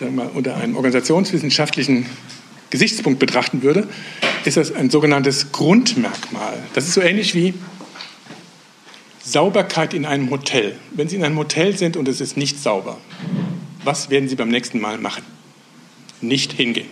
[0.00, 2.06] sagen wir mal, unter einem organisationswissenschaftlichen
[2.70, 3.86] Gesichtspunkt betrachten würde,
[4.44, 6.58] ist das ein sogenanntes Grundmerkmal.
[6.74, 7.54] Das ist so ähnlich wie
[9.26, 10.76] Sauberkeit in einem Hotel.
[10.92, 12.98] Wenn Sie in einem Hotel sind und es ist nicht sauber,
[13.82, 15.24] was werden Sie beim nächsten Mal machen?
[16.20, 16.88] Nicht hingehen.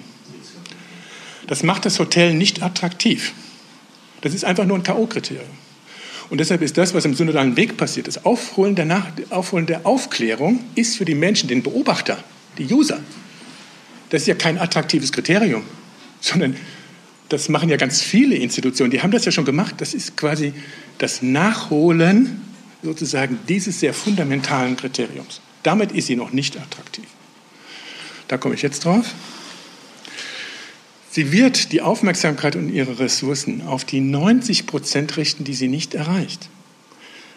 [1.46, 3.32] Das macht das Hotel nicht attraktiv.
[4.20, 5.44] Das ist einfach nur ein K.O.-Kriterium.
[6.30, 10.64] Und deshalb ist das, was im synodalen Weg passiert, das Aufholen der, Aufholen der Aufklärung,
[10.74, 12.18] ist für die Menschen, den Beobachter,
[12.58, 12.98] die User.
[14.10, 15.62] Das ist ja kein attraktives Kriterium,
[16.20, 16.56] sondern
[17.28, 19.76] das machen ja ganz viele Institutionen, die haben das ja schon gemacht.
[19.78, 20.52] Das ist quasi
[20.98, 22.42] das Nachholen
[22.83, 25.40] sozusagen dieses sehr fundamentalen Kriteriums.
[25.62, 27.07] Damit ist sie noch nicht attraktiv.
[28.28, 29.12] Da komme ich jetzt drauf.
[31.11, 35.94] Sie wird die Aufmerksamkeit und ihre Ressourcen auf die 90 Prozent richten, die sie nicht
[35.94, 36.48] erreicht.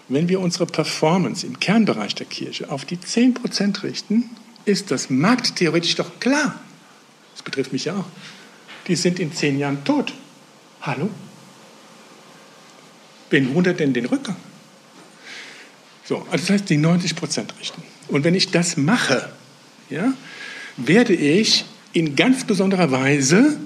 [0.10, 4.30] Wenn wir unsere Performance im Kernbereich der Kirche auf die 10 Prozent richten,
[4.66, 6.60] ist das markttheoretisch doch klar.
[7.34, 8.06] Das betrifft mich ja auch.
[8.88, 10.14] Die sind in zehn Jahren tot.
[10.82, 11.10] Hallo?
[13.30, 14.36] Wen wundert denn den Rückgang?
[16.06, 17.82] So, also das heißt, die 90 Prozent richten.
[18.08, 19.30] Und wenn ich das mache,
[19.90, 20.14] ja,
[20.78, 23.58] werde ich in ganz besonderer Weise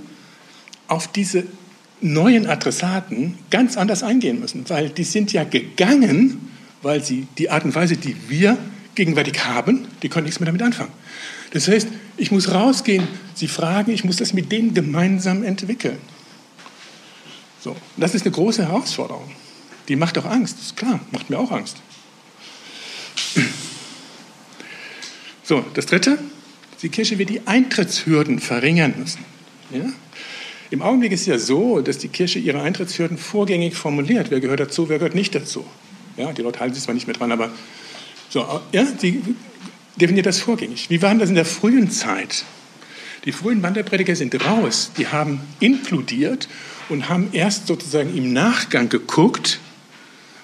[0.88, 1.44] auf diese
[2.02, 6.50] neuen Adressaten ganz anders eingehen müssen, weil die sind ja gegangen,
[6.82, 8.58] weil sie die Art und Weise, die wir
[8.96, 10.92] gegenwärtig haben, die können nichts mehr damit anfangen.
[11.52, 15.98] Das heißt, ich muss rausgehen, sie fragen, ich muss das mit denen gemeinsam entwickeln.
[17.60, 19.30] So, das ist eine große Herausforderung.
[19.88, 21.78] Die macht auch Angst, ist klar, macht mir auch Angst.
[25.44, 26.18] So, das Dritte,
[26.82, 29.26] die Kirche wird die Eintrittshürden verringern müssen.
[29.72, 29.92] Ja?
[30.70, 34.32] Im Augenblick ist es ja so, dass die Kirche ihre Eintrittshürden vorgängig formuliert.
[34.32, 35.66] Wer gehört dazu, wer gehört nicht dazu.
[36.16, 37.52] Ja, die Leute halten sich zwar nicht mehr dran, aber
[38.30, 39.22] so, ja, sie
[39.98, 40.90] definiert das vorgängig.
[40.90, 42.46] Wie war das in der frühen Zeit?
[43.26, 46.48] Die frühen Wanderprediger sind raus, die haben inkludiert
[46.90, 49.60] und haben erst sozusagen im Nachgang geguckt,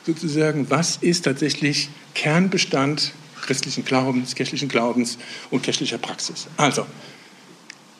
[0.07, 5.17] sozusagen, was ist tatsächlich Kernbestand christlichen Glaubens, kirchlichen Glaubens
[5.51, 6.47] und kirchlicher Praxis.
[6.57, 6.87] Also,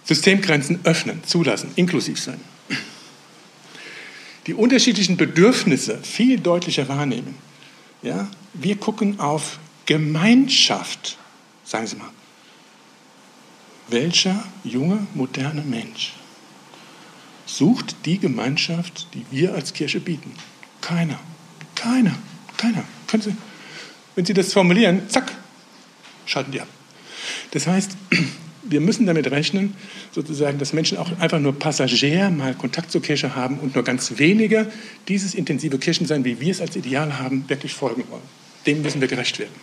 [0.03, 2.39] Systemgrenzen öffnen, zulassen, inklusiv sein.
[4.47, 7.35] Die unterschiedlichen Bedürfnisse viel deutlicher wahrnehmen.
[8.01, 8.29] Ja?
[8.53, 11.17] Wir gucken auf Gemeinschaft.
[11.65, 12.09] Sagen Sie mal,
[13.89, 16.13] welcher junge, moderne Mensch
[17.45, 20.31] sucht die Gemeinschaft, die wir als Kirche bieten?
[20.79, 21.19] Keiner.
[21.81, 22.15] Keiner.
[22.57, 22.83] Keiner.
[23.07, 23.35] Können Sie,
[24.15, 25.31] wenn Sie das formulieren, zack,
[26.25, 26.67] schalten die ab.
[27.51, 27.91] Das heißt,
[28.63, 29.75] wir müssen damit rechnen,
[30.11, 34.13] sozusagen, dass Menschen auch einfach nur Passagier mal Kontakt zur Kirche haben und nur ganz
[34.17, 34.71] wenige
[35.07, 38.23] dieses intensive Kirchensein, wie wir es als Ideal haben, wirklich folgen wollen.
[38.65, 39.55] Dem müssen wir gerecht werden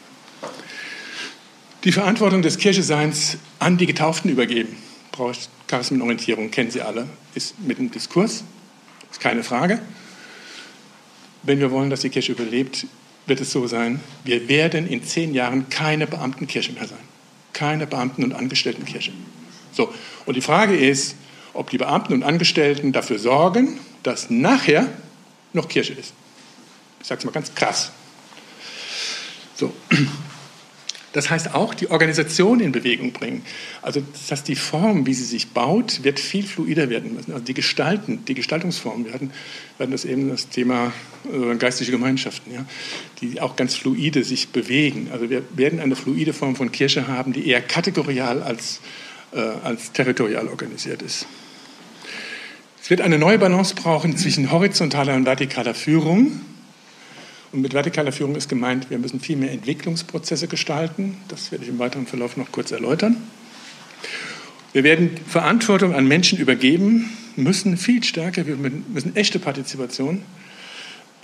[1.85, 4.77] die Verantwortung des Kircheseins an die Getauften übergeben.
[5.13, 8.43] Braucht Charismenorientierung, kennen Sie alle, ist mit dem Diskurs,
[9.11, 9.81] ist keine Frage.
[11.45, 12.87] Wenn wir wollen, dass die Kirche überlebt,
[13.27, 16.99] wird es so sein, wir werden in zehn Jahren keine Beamtenkirche mehr sein.
[17.53, 19.13] Keine Beamten- und Angestelltenkirche.
[19.73, 19.93] So,
[20.27, 21.17] und die Frage ist,
[21.53, 24.89] ob die Beamten und Angestellten dafür sorgen, dass nachher
[25.53, 26.13] noch Kirche ist.
[27.01, 27.93] Ich sage es mal ganz krass.
[29.55, 29.73] So.
[31.15, 33.43] Das heißt auch die Organisation in Bewegung bringen.
[33.83, 37.33] Also das heißt, die Form, wie sie sich baut, wird viel fluider werden müssen.
[37.33, 39.05] Also die Gestalten, die Gestaltungsform.
[39.05, 39.31] Wir hatten,
[39.79, 40.93] das eben das Thema
[41.33, 42.65] äh, geistliche Gemeinschaften, ja,
[43.21, 45.09] die auch ganz fluide sich bewegen.
[45.13, 48.81] Also wir werden eine fluide Form von Kirche haben, die eher kategorial als,
[49.33, 51.27] äh, als territorial organisiert ist.
[52.83, 56.41] Es wird eine neue Balance brauchen zwischen horizontaler und vertikaler Führung
[57.55, 61.17] und mit vertikaler Führung ist gemeint, wir müssen viel mehr Entwicklungsprozesse gestalten.
[61.29, 63.17] Das werde ich im weiteren Verlauf noch kurz erläutern.
[64.73, 70.23] Wir werden Verantwortung an Menschen übergeben, müssen viel stärker, wir müssen echte Partizipation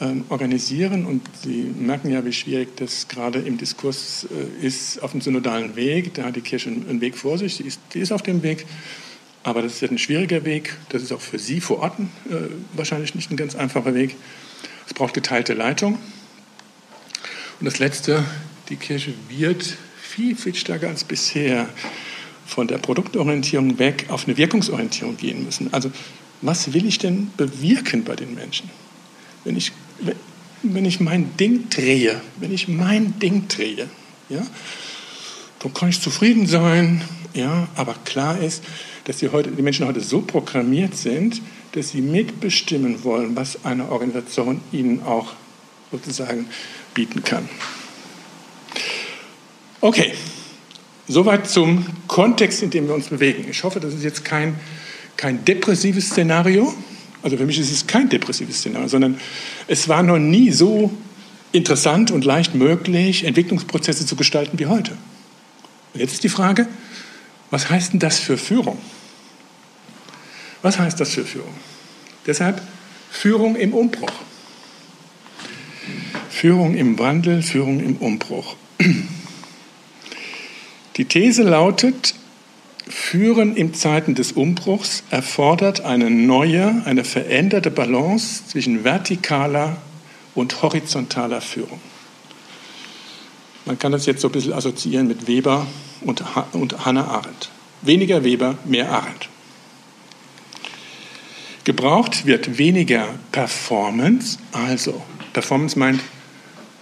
[0.01, 1.05] ähm, organisieren.
[1.05, 5.75] Und Sie merken ja, wie schwierig das gerade im Diskurs äh, ist auf dem synodalen
[5.75, 6.14] Weg.
[6.14, 8.66] Da hat die Kirche einen Weg vor sich, die ist, die ist auf dem Weg.
[9.43, 10.77] Aber das ist ein schwieriger Weg.
[10.90, 12.35] Das ist auch für Sie vor Ort äh,
[12.75, 14.14] wahrscheinlich nicht ein ganz einfacher Weg.
[14.87, 15.99] Es braucht geteilte Leitung.
[17.61, 18.25] Und das Letzte,
[18.70, 21.68] die Kirche wird viel, viel stärker als bisher
[22.46, 25.73] von der Produktorientierung weg auf eine Wirkungsorientierung gehen müssen.
[25.73, 25.92] Also
[26.40, 28.70] was will ich denn bewirken bei den Menschen?
[29.44, 29.73] Wenn ich,
[30.62, 33.88] wenn ich mein Ding drehe, wenn ich mein Ding drehe,
[34.31, 34.46] ja,
[35.59, 37.03] dann kann ich zufrieden sein,
[37.35, 38.64] ja, aber klar ist,
[39.05, 41.42] dass die, heute, die Menschen heute so programmiert sind,
[41.73, 45.35] dass sie mitbestimmen wollen, was eine Organisation ihnen auch
[45.92, 46.46] sozusagen
[46.94, 47.48] bieten kann.
[49.81, 50.12] Okay,
[51.09, 53.46] soweit zum Kontext, in dem wir uns bewegen.
[53.50, 54.55] Ich hoffe, das ist jetzt kein,
[55.16, 56.74] kein depressives Szenario.
[57.22, 59.20] Also für mich ist es kein depressives Szenario, sondern
[59.66, 60.90] es war noch nie so
[61.53, 64.92] interessant und leicht möglich, Entwicklungsprozesse zu gestalten wie heute.
[65.92, 66.68] Und jetzt ist die Frage,
[67.50, 68.79] was heißt denn das für Führung?
[70.62, 71.55] Was heißt das für Führung?
[72.26, 72.62] Deshalb
[73.11, 74.12] Führung im Umbruch.
[76.40, 78.57] Führung im Wandel, Führung im Umbruch.
[80.96, 82.14] Die These lautet,
[82.88, 89.76] Führen in Zeiten des Umbruchs erfordert eine neue, eine veränderte Balance zwischen vertikaler
[90.35, 91.79] und horizontaler Führung.
[93.66, 95.66] Man kann das jetzt so ein bisschen assoziieren mit Weber
[96.00, 97.50] und, und Hannah Arendt.
[97.83, 99.29] Weniger Weber, mehr Arendt.
[101.64, 105.03] Gebraucht wird weniger Performance, also
[105.35, 106.00] Performance meint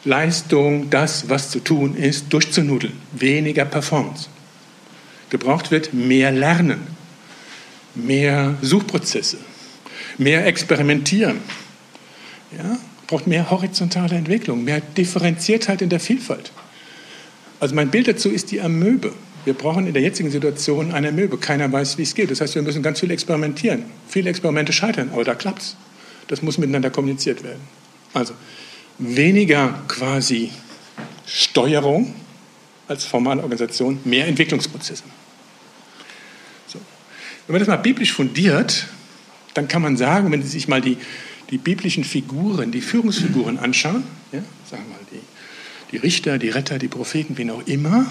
[0.08, 2.94] Leistung, das, was zu tun ist, durchzunudeln.
[3.12, 4.28] Weniger Performance.
[5.30, 6.80] Gebraucht wird mehr Lernen,
[7.94, 9.36] mehr Suchprozesse,
[10.16, 11.38] mehr Experimentieren.
[12.56, 12.78] Ja?
[13.06, 16.52] Braucht mehr horizontale Entwicklung, mehr Differenziertheit in der Vielfalt.
[17.60, 19.12] Also mein Bild dazu ist die Amöbe.
[19.44, 21.36] Wir brauchen in der jetzigen Situation eine Amöbe.
[21.38, 22.30] Keiner weiß, wie es geht.
[22.30, 23.84] Das heißt, wir müssen ganz viel experimentieren.
[24.08, 25.76] Viele Experimente scheitern, aber da klappt es.
[26.28, 27.60] Das muss miteinander kommuniziert werden.
[28.14, 28.34] Also
[28.98, 30.50] weniger quasi
[31.26, 32.14] Steuerung
[32.88, 35.04] als formale Organisation, mehr Entwicklungsprozesse.
[36.66, 36.80] So.
[37.46, 38.86] Wenn man das mal biblisch fundiert,
[39.54, 40.96] dann kann man sagen, wenn Sie sich mal die,
[41.50, 45.20] die biblischen Figuren, die Führungsfiguren anschauen, ja, sagen wir mal die,
[45.92, 48.06] die Richter, die Retter, die Propheten, wen auch immer,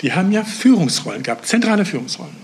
[0.00, 2.36] die haben ja Führungsrollen gehabt, zentrale Führungsrollen.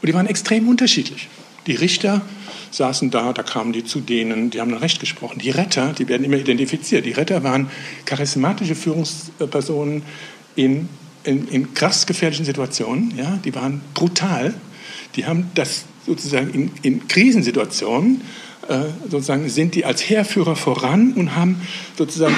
[0.00, 1.28] Und die waren extrem unterschiedlich.
[1.66, 2.22] Die Richter
[2.70, 5.38] saßen da, da kamen die zu denen, die haben dann Recht gesprochen.
[5.38, 7.04] Die Retter, die werden immer identifiziert.
[7.04, 7.70] Die Retter waren
[8.04, 10.02] charismatische Führungspersonen
[10.56, 10.88] in,
[11.24, 13.14] in, in krass gefährlichen Situationen.
[13.16, 13.38] Ja?
[13.44, 14.54] Die waren brutal.
[15.16, 18.22] Die haben das sozusagen in, in Krisensituationen
[18.68, 21.62] äh, sozusagen sind die als Heerführer voran und haben
[21.96, 22.36] sozusagen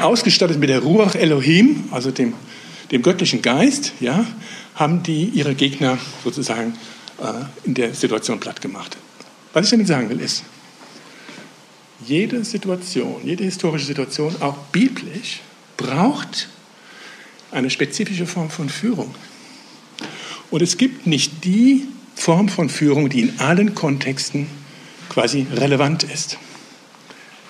[0.00, 2.34] ausgestattet mit der Ruach Elohim, also dem,
[2.90, 4.26] dem göttlichen Geist, ja,
[4.74, 6.74] haben die ihre Gegner sozusagen
[7.18, 8.98] äh, in der Situation platt gemacht.
[9.52, 10.44] Was ich damit sagen will, ist,
[12.06, 15.40] jede Situation, jede historische Situation, auch biblisch,
[15.76, 16.48] braucht
[17.50, 19.14] eine spezifische Form von Führung.
[20.50, 24.46] Und es gibt nicht die Form von Führung, die in allen Kontexten
[25.08, 26.38] quasi relevant ist.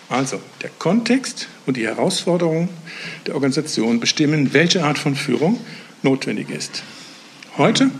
[0.08, 2.68] Also der Kontext und die Herausforderungen
[3.26, 5.60] der Organisation bestimmen, welche Art von Führung
[6.02, 6.82] notwendig ist.
[7.56, 7.90] Heute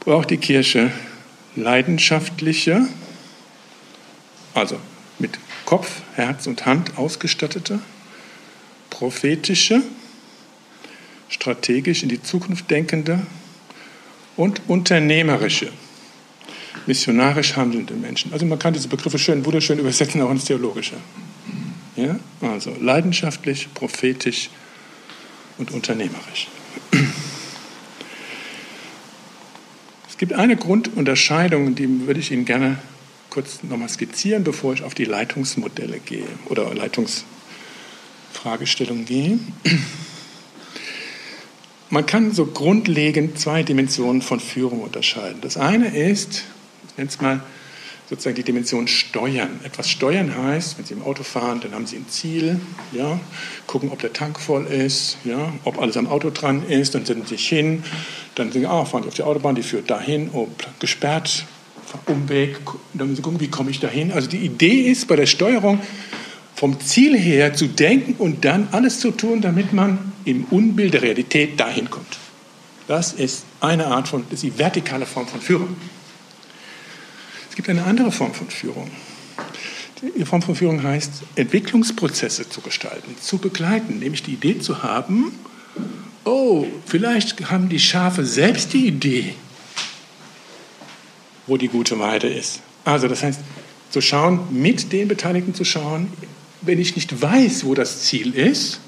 [0.00, 0.90] braucht die Kirche
[1.56, 2.88] leidenschaftliche,
[4.54, 4.78] also
[5.18, 7.80] mit Kopf, Herz und Hand ausgestattete,
[8.90, 9.82] prophetische,
[11.28, 13.20] strategisch in die Zukunft denkende
[14.36, 15.72] und unternehmerische,
[16.86, 18.32] missionarisch handelnde Menschen.
[18.32, 20.96] Also man kann diese Begriffe schön, wunderschön übersetzen, auch ins Theologische.
[21.96, 22.18] Ja?
[22.40, 24.50] Also leidenschaftlich, prophetisch
[25.58, 26.48] und unternehmerisch.
[30.14, 32.78] Es gibt eine Grundunterscheidung, die würde ich Ihnen gerne
[33.30, 39.40] kurz nochmal skizzieren, bevor ich auf die Leitungsmodelle gehe oder Leitungsfragestellungen gehe.
[41.90, 45.40] Man kann so grundlegend zwei Dimensionen von Führung unterscheiden.
[45.40, 46.44] Das eine ist,
[46.90, 47.42] ich nenne es mal
[48.08, 49.60] sozusagen die Dimension Steuern.
[49.64, 52.60] Etwas Steuern heißt, wenn Sie im Auto fahren, dann haben Sie ein Ziel,
[52.92, 53.18] ja,
[53.66, 57.22] gucken, ob der Tank voll ist, ja, ob alles am Auto dran ist, dann setzen
[57.22, 57.82] Sie sich hin,
[58.34, 60.48] dann sagen Sie, ah, fahren Sie auf die Autobahn, die führt dahin, oh,
[60.80, 61.46] gesperrt,
[62.06, 62.58] Umweg,
[62.92, 64.12] dann müssen Sie gucken, wie komme ich dahin.
[64.12, 65.80] Also die Idee ist bei der Steuerung,
[66.54, 71.02] vom Ziel her zu denken und dann alles zu tun, damit man im Unbild der
[71.02, 72.18] Realität dahin kommt.
[72.86, 75.76] Das ist eine Art von, das ist die vertikale Form von Führung.
[77.54, 78.90] Es gibt eine andere Form von Führung.
[80.18, 85.30] Die Form von Führung heißt, Entwicklungsprozesse zu gestalten, zu begleiten, nämlich die Idee zu haben,
[86.24, 89.34] oh, vielleicht haben die Schafe selbst die Idee,
[91.46, 92.58] wo die gute Weide ist.
[92.84, 93.38] Also das heißt,
[93.88, 96.08] zu schauen, mit den Beteiligten zu schauen,
[96.60, 98.80] wenn ich nicht weiß, wo das Ziel ist,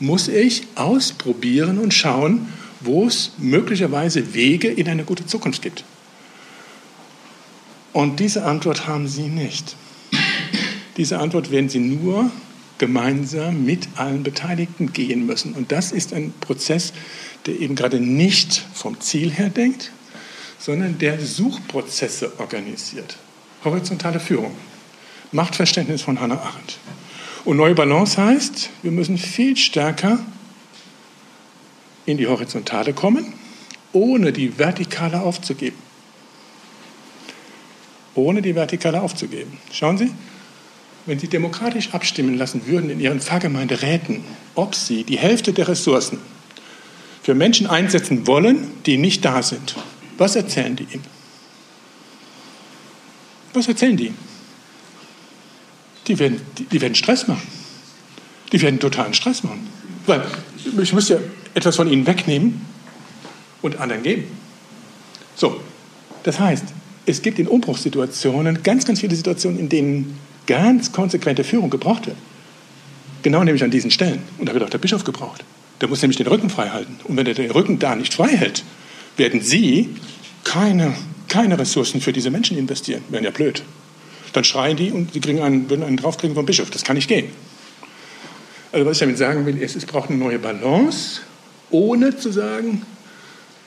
[0.00, 5.82] muss ich ausprobieren und schauen, wo es möglicherweise Wege in eine gute Zukunft gibt.
[7.96, 9.74] Und diese Antwort haben Sie nicht.
[10.98, 12.30] Diese Antwort werden Sie nur
[12.76, 15.54] gemeinsam mit allen Beteiligten gehen müssen.
[15.54, 16.92] Und das ist ein Prozess,
[17.46, 19.92] der eben gerade nicht vom Ziel her denkt,
[20.58, 23.16] sondern der Suchprozesse organisiert.
[23.64, 24.54] Horizontale Führung.
[25.32, 26.76] Machtverständnis von Hannah Arendt.
[27.46, 30.18] Und neue Balance heißt, wir müssen viel stärker
[32.04, 33.32] in die Horizontale kommen,
[33.94, 35.85] ohne die Vertikale aufzugeben.
[38.16, 39.58] Ohne die Vertikale aufzugeben.
[39.72, 40.10] Schauen Sie,
[41.06, 46.18] wenn Sie demokratisch abstimmen lassen würden in Ihren Pfarrgemeinderäten, ob Sie die Hälfte der Ressourcen
[47.22, 49.76] für Menschen einsetzen wollen, die nicht da sind,
[50.18, 51.04] was erzählen die Ihnen?
[53.52, 54.12] Was erzählen die?
[56.06, 57.46] Die werden, die, die werden Stress machen.
[58.52, 59.66] Die werden totalen Stress machen.
[60.06, 60.22] Weil
[60.80, 61.18] ich muss ja
[61.54, 62.64] etwas von ihnen wegnehmen
[63.62, 64.24] und anderen geben.
[65.34, 65.60] So,
[66.22, 66.64] das heißt,
[67.06, 72.16] es gibt in Umbruchssituationen ganz, ganz viele Situationen, in denen ganz konsequente Führung gebraucht wird.
[73.22, 74.20] Genau nämlich an diesen Stellen.
[74.38, 75.44] Und da wird auch der Bischof gebraucht.
[75.80, 76.96] Der muss nämlich den Rücken frei halten.
[77.04, 78.64] Und wenn er den Rücken da nicht frei hält,
[79.16, 79.90] werden Sie
[80.44, 80.94] keine,
[81.28, 83.02] keine Ressourcen für diese Menschen investieren.
[83.08, 83.62] Wären ja blöd.
[84.32, 86.70] Dann schreien die und sie kriegen einen, würden einen draufkriegen vom Bischof.
[86.70, 87.28] Das kann nicht gehen.
[88.72, 91.22] Also was ich damit sagen will, ist, es braucht eine neue Balance,
[91.70, 92.82] ohne zu sagen,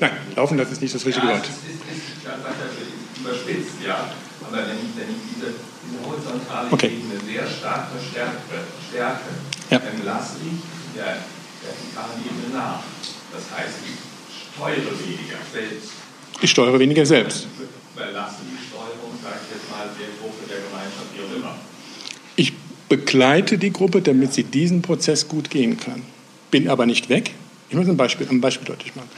[0.00, 1.42] Nein, laufen lassen ist nicht das richtige ja, Wort.
[1.42, 4.10] Das ist, ist, ist überspitzt, ja.
[4.46, 6.86] Aber wenn ich, wenn ich diese, diese horizontale okay.
[6.86, 9.30] Ebene sehr stark verstärke, stärke,
[9.70, 9.78] ja.
[9.78, 10.60] dann lasse ich
[10.94, 11.18] der
[11.62, 12.80] vertikalen Ebene nach.
[13.32, 13.98] Das heißt, ich
[14.54, 15.90] steuere weniger selbst.
[16.40, 17.46] Ich steuere weniger selbst.
[17.94, 21.54] Überlasse die Steuerung, sage ich jetzt mal, der Gruppe, der Gemeinschaft, wie auch immer.
[22.36, 22.52] Ich
[22.88, 26.02] begleite die Gruppe, damit sie diesen Prozess gut gehen kann
[26.50, 27.32] bin aber nicht weg.
[27.68, 29.10] Ich muss ein Beispiel, ein Beispiel deutlich machen.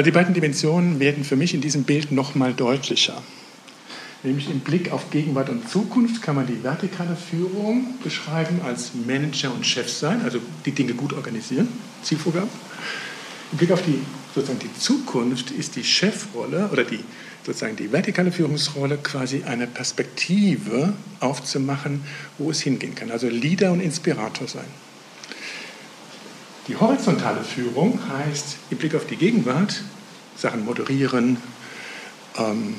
[0.00, 3.22] Also die beiden Dimensionen werden für mich in diesem Bild noch mal deutlicher.
[4.22, 9.52] Nämlich im Blick auf Gegenwart und Zukunft kann man die vertikale Führung beschreiben als Manager
[9.52, 11.68] und Chef sein, also die Dinge gut organisieren,
[12.02, 12.48] Zielvorgaben.
[13.52, 13.98] Im Blick auf die,
[14.34, 17.00] sozusagen die Zukunft ist die Chefrolle oder die,
[17.44, 22.00] sozusagen die vertikale Führungsrolle quasi eine Perspektive aufzumachen,
[22.38, 23.10] wo es hingehen kann.
[23.10, 24.64] Also Leader und Inspirator sein.
[26.68, 29.82] Die horizontale Führung heißt im Blick auf die Gegenwart
[30.36, 31.38] Sachen moderieren,
[32.38, 32.76] ähm,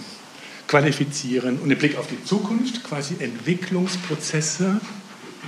[0.68, 4.80] qualifizieren und im Blick auf die Zukunft quasi Entwicklungsprozesse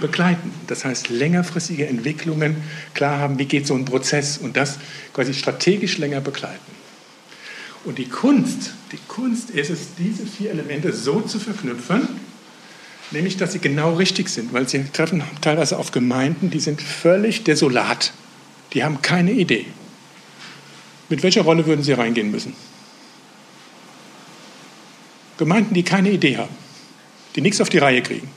[0.01, 0.51] begleiten.
[0.67, 2.57] Das heißt, längerfristige Entwicklungen
[2.93, 4.79] klar haben, wie geht so ein Prozess und das
[5.13, 6.73] quasi strategisch länger begleiten.
[7.85, 12.07] Und die Kunst, die Kunst ist es, diese vier Elemente so zu verknüpfen,
[13.11, 17.43] nämlich dass sie genau richtig sind, weil sie treffen teilweise auf Gemeinden, die sind völlig
[17.43, 18.13] desolat.
[18.73, 19.67] Die haben keine Idee.
[21.09, 22.55] Mit welcher Rolle würden sie reingehen müssen?
[25.37, 26.55] Gemeinden, die keine Idee haben,
[27.35, 28.29] die nichts auf die Reihe kriegen.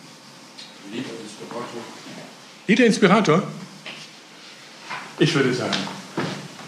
[2.66, 3.42] Leader Inspirator?
[5.18, 5.76] Ich würde sagen,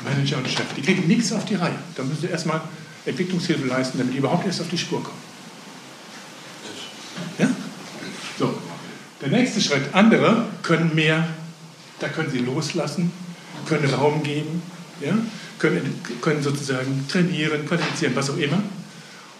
[0.04, 1.78] Manager und Chef, die kriegen nichts auf die Reihe.
[1.96, 2.60] Da müssen sie erstmal
[3.04, 5.18] Entwicklungshilfe leisten, damit die überhaupt erst auf die Spur kommen.
[7.38, 7.50] Ja?
[8.38, 8.56] So.
[9.20, 9.82] Der nächste Schritt.
[9.92, 11.26] Andere können mehr,
[11.98, 13.10] da können sie loslassen
[13.68, 14.62] können Raum geben,
[15.00, 15.16] ja?
[15.58, 18.62] können, können sozusagen trainieren, qualifizieren, was auch immer.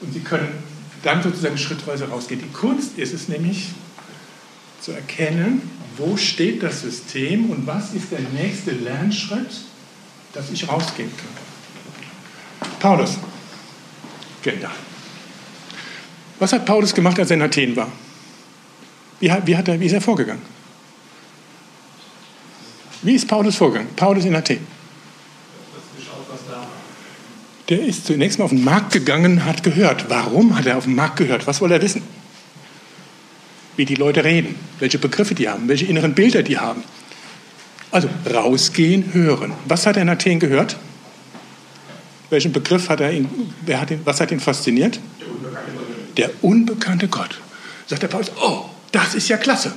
[0.01, 0.49] Und sie können
[1.03, 2.41] dann sozusagen schrittweise rausgehen.
[2.41, 3.71] Die Kunst ist es nämlich
[4.81, 5.63] zu erkennen,
[5.97, 9.51] wo steht das System und was ist der nächste Lernschritt,
[10.33, 12.71] dass ich rausgehen kann.
[12.79, 13.19] Paulus,
[14.43, 14.71] Gelder.
[16.39, 17.91] Was hat Paulus gemacht, als er in Athen war?
[19.19, 20.43] Wie, hat, wie, hat er, wie ist er vorgegangen?
[23.09, 23.89] Wie ist Paulus vorgegangen?
[23.97, 24.59] Paulus in Athen.
[27.71, 30.11] Der ist zunächst mal auf den Markt gegangen, hat gehört.
[30.11, 31.47] Warum hat er auf den Markt gehört?
[31.47, 32.03] Was wollte er wissen?
[33.77, 36.85] Wie die Leute reden, welche Begriffe die haben, welche inneren Bilder die haben.
[37.93, 39.55] Also rausgehen, hören.
[39.65, 40.77] Was hat er in Athen gehört?
[42.29, 43.27] Welchen Begriff hat er ihn,
[43.63, 45.01] wer hat ihn, was hat ihn fasziniert?
[45.19, 46.19] Der unbekannte Gott.
[46.19, 47.41] Der unbekannte Gott.
[47.87, 49.73] Sagt der Paulus, oh, das ist ja klasse.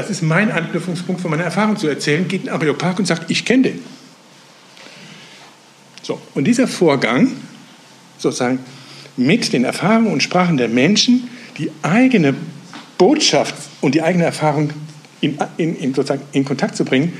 [0.00, 2.26] Das ist mein Anknüpfungspunkt von meiner Erfahrung zu erzählen.
[2.26, 3.80] Geht in den Areopag und sagt, ich kenne den.
[6.00, 7.32] So, und dieser Vorgang,
[8.16, 8.60] sozusagen
[9.18, 11.28] mit den Erfahrungen und Sprachen der Menschen,
[11.58, 12.34] die eigene
[12.96, 14.72] Botschaft und die eigene Erfahrung
[15.20, 17.12] in, in, in, sozusagen in Kontakt zu bringen,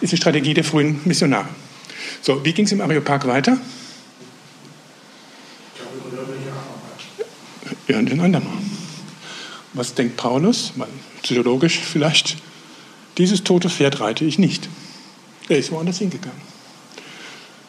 [0.00, 1.46] ist die Strategie der frühen Missionare.
[2.20, 3.58] So, wie ging es im Areopag weiter?
[7.86, 8.48] Ja, den anderen.
[9.72, 10.72] Was denkt Paulus?
[11.24, 12.36] Psychologisch vielleicht.
[13.16, 14.68] Dieses tote Pferd reite ich nicht.
[15.48, 16.40] Er ist woanders hingegangen.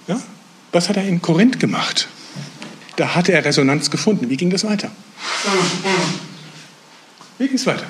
[0.08, 0.22] Ja?
[0.74, 2.10] Was hat er in Korinth gemacht?
[2.98, 4.30] Da hatte er Resonanz gefunden.
[4.30, 4.92] Wie ging das weiter?
[7.38, 7.86] Wie ging es weiter?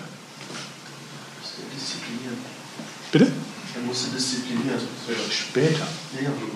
[3.11, 3.25] Bitte?
[3.25, 4.81] Er musste diszipliniert.
[5.31, 5.87] Später.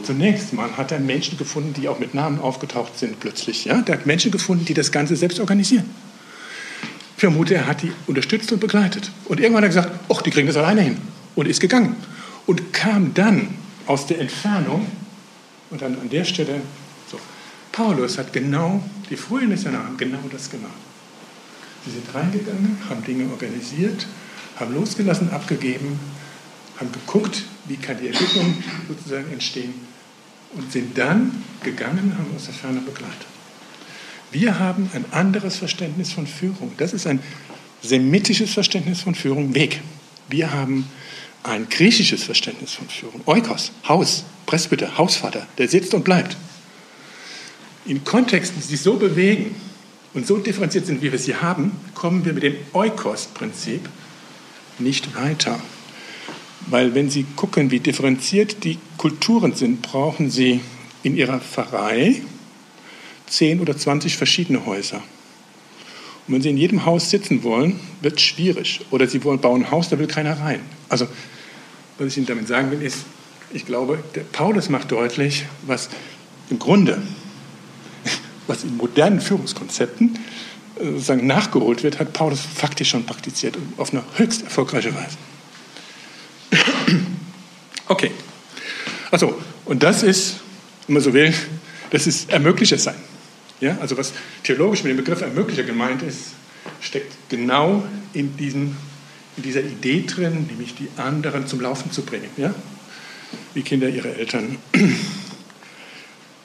[0.03, 3.65] Zunächst mal hat er Menschen gefunden, die auch mit Namen aufgetaucht sind plötzlich.
[3.65, 3.81] Ja?
[3.81, 5.89] Der hat Menschen gefunden, die das Ganze selbst organisieren.
[7.19, 9.11] Ich vermute, er hat die unterstützt und begleitet.
[9.25, 10.97] Und irgendwann hat er gesagt, ach, die kriegen das alleine hin.
[11.35, 11.97] Und ist gegangen.
[12.45, 13.55] Und kam dann
[13.87, 14.87] aus der Entfernung
[15.69, 16.61] und dann an der Stelle
[17.11, 17.19] so.
[17.73, 20.71] Paulus hat genau, die frühen Missionare haben genau das gemacht.
[21.83, 24.07] Sie sind reingegangen, haben Dinge organisiert,
[24.57, 25.99] haben losgelassen, abgegeben,
[26.79, 29.73] haben geguckt, wie kann die Entwicklung sozusagen entstehen
[30.55, 33.28] und sind dann gegangen, haben aus der Ferne begleitet.
[34.31, 36.71] Wir haben ein anderes Verständnis von Führung.
[36.77, 37.19] Das ist ein
[37.81, 39.81] semitisches Verständnis von Führung, Weg.
[40.29, 40.87] Wir haben
[41.43, 43.21] ein griechisches Verständnis von Führung.
[43.25, 46.37] Oikos, Haus, Presbyter, Hausvater, der sitzt und bleibt.
[47.85, 49.55] In Kontexten, die sich so bewegen
[50.13, 53.89] und so differenziert sind, wie wir sie haben, kommen wir mit dem Oikos-Prinzip
[54.77, 55.59] nicht weiter.
[56.67, 60.61] Weil wenn Sie gucken, wie differenziert die Kulturen sind, brauchen Sie
[61.03, 62.21] in Ihrer Pfarrei
[63.29, 65.01] 10 oder 20 verschiedene Häuser.
[66.27, 68.81] Und wenn Sie in jedem Haus sitzen wollen, wird es schwierig.
[68.91, 70.61] Oder Sie wollen bauen ein Haus, da will keiner rein.
[70.87, 71.07] Also,
[71.97, 72.99] was ich Ihnen damit sagen will, ist,
[73.51, 75.89] ich glaube, der Paulus macht deutlich, was
[76.49, 77.01] im Grunde,
[78.47, 80.19] was in modernen Führungskonzepten
[80.79, 85.17] äh, sozusagen nachgeholt wird, hat Paulus faktisch schon praktiziert und auf eine höchst erfolgreiche Weise.
[87.91, 88.11] Okay.
[89.09, 90.35] Also, und das ist,
[90.85, 91.33] wenn man so will,
[91.89, 92.93] das ist Ermöglicher sein.
[93.61, 96.33] Ja, also was theologisch mit dem Begriff Ermöglicher gemeint ist,
[96.81, 97.83] steckt genau
[98.13, 98.75] in, diesem,
[99.37, 102.29] in dieser Idee drin, nämlich die anderen zum Laufen zu bringen.
[102.37, 102.53] Ja?
[103.53, 104.57] Wie Kinder ihre Eltern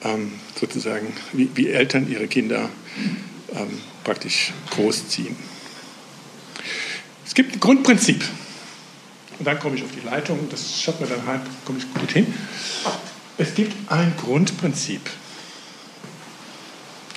[0.02, 2.68] ähm, sozusagen, wie, wie, Eltern ihre Kinder
[3.52, 5.36] ähm, praktisch großziehen.
[7.24, 8.22] Es gibt ein Grundprinzip,
[9.38, 12.12] und dann komme ich auf die Leitung, das schafft mir dann halb, komme ich gut
[12.12, 12.32] hin.
[13.36, 15.00] Es gibt ein Grundprinzip.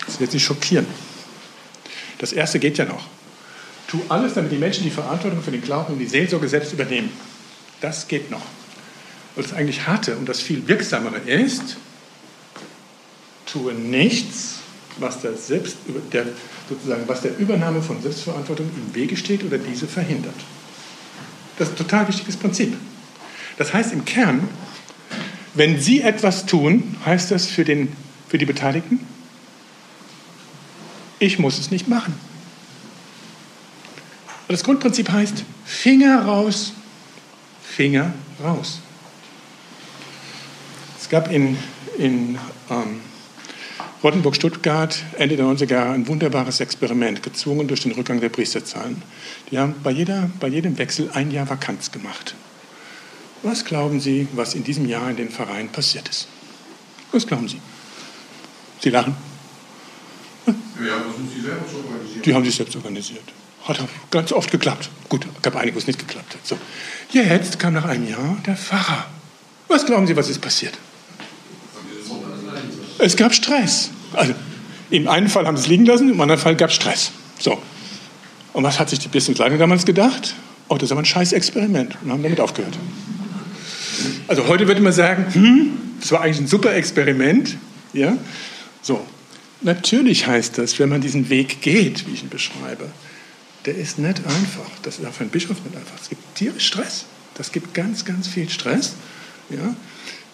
[0.08, 0.88] Das wird Sie schockieren.
[2.18, 3.06] Das erste geht ja noch.
[3.88, 7.12] Tu alles, damit die Menschen die Verantwortung für den Glauben und die Seelsorge selbst übernehmen.
[7.80, 8.42] Das geht noch.
[9.36, 11.78] Und das eigentlich harte und das viel wirksamere ist,
[13.46, 14.56] tue nichts,
[14.98, 15.78] was der, Selbst,
[16.12, 16.26] der,
[16.68, 20.34] sozusagen, was der Übernahme von Selbstverantwortung im Wege steht oder diese verhindert.
[21.58, 22.76] Das ist ein total wichtiges Prinzip.
[23.58, 24.48] Das heißt im Kern,
[25.54, 27.92] wenn Sie etwas tun, heißt das für, den,
[28.28, 29.00] für die Beteiligten,
[31.20, 32.14] ich muss es nicht machen.
[34.48, 36.74] Und das Grundprinzip heißt, Finger raus,
[37.62, 38.80] Finger raus.
[41.00, 41.58] Es gab in,
[41.98, 42.38] in
[42.70, 43.02] ähm,
[44.04, 49.02] Rottenburg-Stuttgart Ende der 90er Jahre ein wunderbares Experiment, gezwungen durch den Rückgang der Priesterzahlen.
[49.52, 52.36] Die haben bei, jeder, bei jedem Wechsel ein Jahr Vakanz gemacht.
[53.44, 56.28] Was glauben Sie, was in diesem Jahr in den Vereinen passiert ist?
[57.12, 57.60] Was glauben Sie?
[58.80, 59.16] Sie lachen.
[60.86, 62.26] Ja, das sind Sie selber organisiert.
[62.26, 63.24] Die haben sich selbst organisiert.
[63.66, 63.80] Hat
[64.12, 64.90] ganz oft geklappt.
[65.10, 66.46] Gut, gab einige, wo es nicht geklappt hat.
[66.46, 66.58] So.
[67.12, 69.08] Jetzt kam nach einem Jahr der Pfarrer.
[69.68, 70.78] Was glauben Sie, was ist passiert?
[73.00, 73.92] Es gab Stress.
[74.14, 74.34] Also,
[74.90, 77.12] im einen Fall haben sie es liegen lassen, im anderen Fall gab es Stress.
[77.40, 77.62] So.
[78.54, 80.34] Und was hat sich die Business-Leitung damals gedacht?
[80.70, 81.98] Oh, das ist aber ein scheiß Experiment.
[82.04, 82.78] Und haben damit aufgehört.
[84.28, 87.58] Also heute würde man sagen, hm, das war eigentlich ein super Experiment.
[87.94, 88.18] Ja?
[88.82, 89.06] So.
[89.62, 92.90] Natürlich heißt das, wenn man diesen Weg geht, wie ich ihn beschreibe,
[93.66, 94.70] der ist nicht einfach.
[94.84, 96.00] Das ist auch für einen Bischof nicht einfach.
[96.02, 97.06] Es gibt tierisch Stress.
[97.34, 98.94] Das gibt ganz, ganz viel Stress.
[99.50, 99.76] Ja?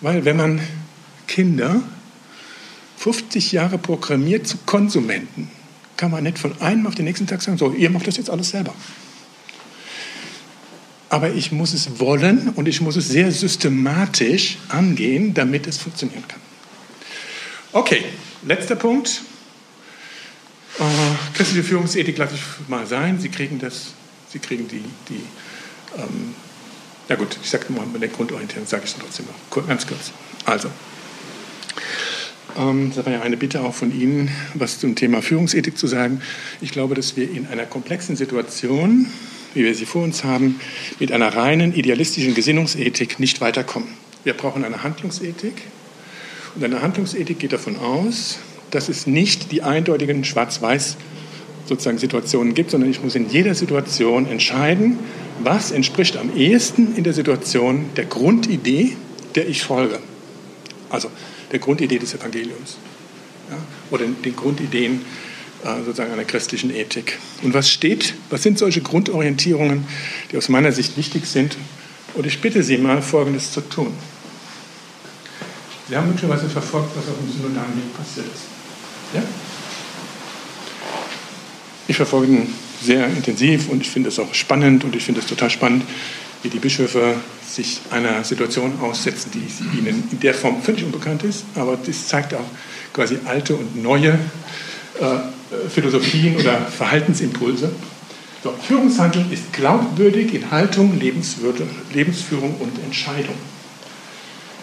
[0.01, 0.61] Weil wenn man
[1.27, 1.81] Kinder
[2.97, 5.49] 50 Jahre programmiert zu Konsumenten,
[5.97, 8.29] kann man nicht von einem auf den nächsten Tag sagen, so, ihr macht das jetzt
[8.29, 8.73] alles selber.
[11.09, 16.23] Aber ich muss es wollen und ich muss es sehr systematisch angehen, damit es funktionieren
[16.27, 16.39] kann.
[17.71, 18.03] Okay,
[18.45, 19.21] letzter Punkt.
[20.79, 20.83] Äh,
[21.35, 23.19] christliche Führungsethik lasse ich mal sein.
[23.19, 23.93] Sie kriegen das,
[24.29, 25.21] Sie kriegen die, die
[25.97, 26.35] ähm,
[27.09, 30.11] na gut, ich sage mal mit der Grundorientierung, sage ich es trotzdem noch, ganz kurz.
[30.45, 30.69] Also,
[32.57, 36.21] ähm, das war ja eine Bitte auch von Ihnen, was zum Thema Führungsethik zu sagen.
[36.61, 39.07] Ich glaube, dass wir in einer komplexen Situation,
[39.53, 40.59] wie wir sie vor uns haben,
[40.99, 43.89] mit einer reinen idealistischen Gesinnungsethik nicht weiterkommen.
[44.23, 45.61] Wir brauchen eine Handlungsethik.
[46.55, 48.39] Und eine Handlungsethik geht davon aus,
[48.71, 50.97] dass es nicht die eindeutigen Schwarz-Weiß
[51.65, 54.99] sozusagen Situationen gibt, sondern ich muss in jeder Situation entscheiden,
[55.41, 58.95] was entspricht am ehesten in der Situation der Grundidee,
[59.35, 59.99] der ich folge.
[60.89, 61.09] Also
[61.51, 62.77] der Grundidee des Evangeliums
[63.49, 63.57] ja,
[63.91, 65.01] oder den Grundideen
[65.63, 67.17] äh, sozusagen einer christlichen Ethik.
[67.41, 69.85] Und was steht, was sind solche Grundorientierungen,
[70.31, 71.57] die aus meiner Sicht wichtig sind?
[72.15, 73.93] Und ich bitte Sie mal, Folgendes zu tun.
[75.89, 78.43] Sie haben möglicherweise verfolgt, was auf dem synodalen Weg passiert ist.
[79.13, 79.21] Ja?
[81.87, 85.27] Ich verfolge ihn sehr intensiv und ich finde es auch spannend und ich finde es
[85.27, 85.83] total spannend,
[86.41, 87.15] wie die Bischöfe
[87.47, 92.33] sich einer Situation aussetzen, die ihnen in der Form völlig unbekannt ist, aber das zeigt
[92.33, 92.45] auch
[92.93, 94.11] quasi alte und neue
[94.99, 97.71] äh, Philosophien oder Verhaltensimpulse.
[98.43, 103.35] So, Führungshandeln ist glaubwürdig in Haltung, Lebenswürde, Lebensführung und Entscheidung.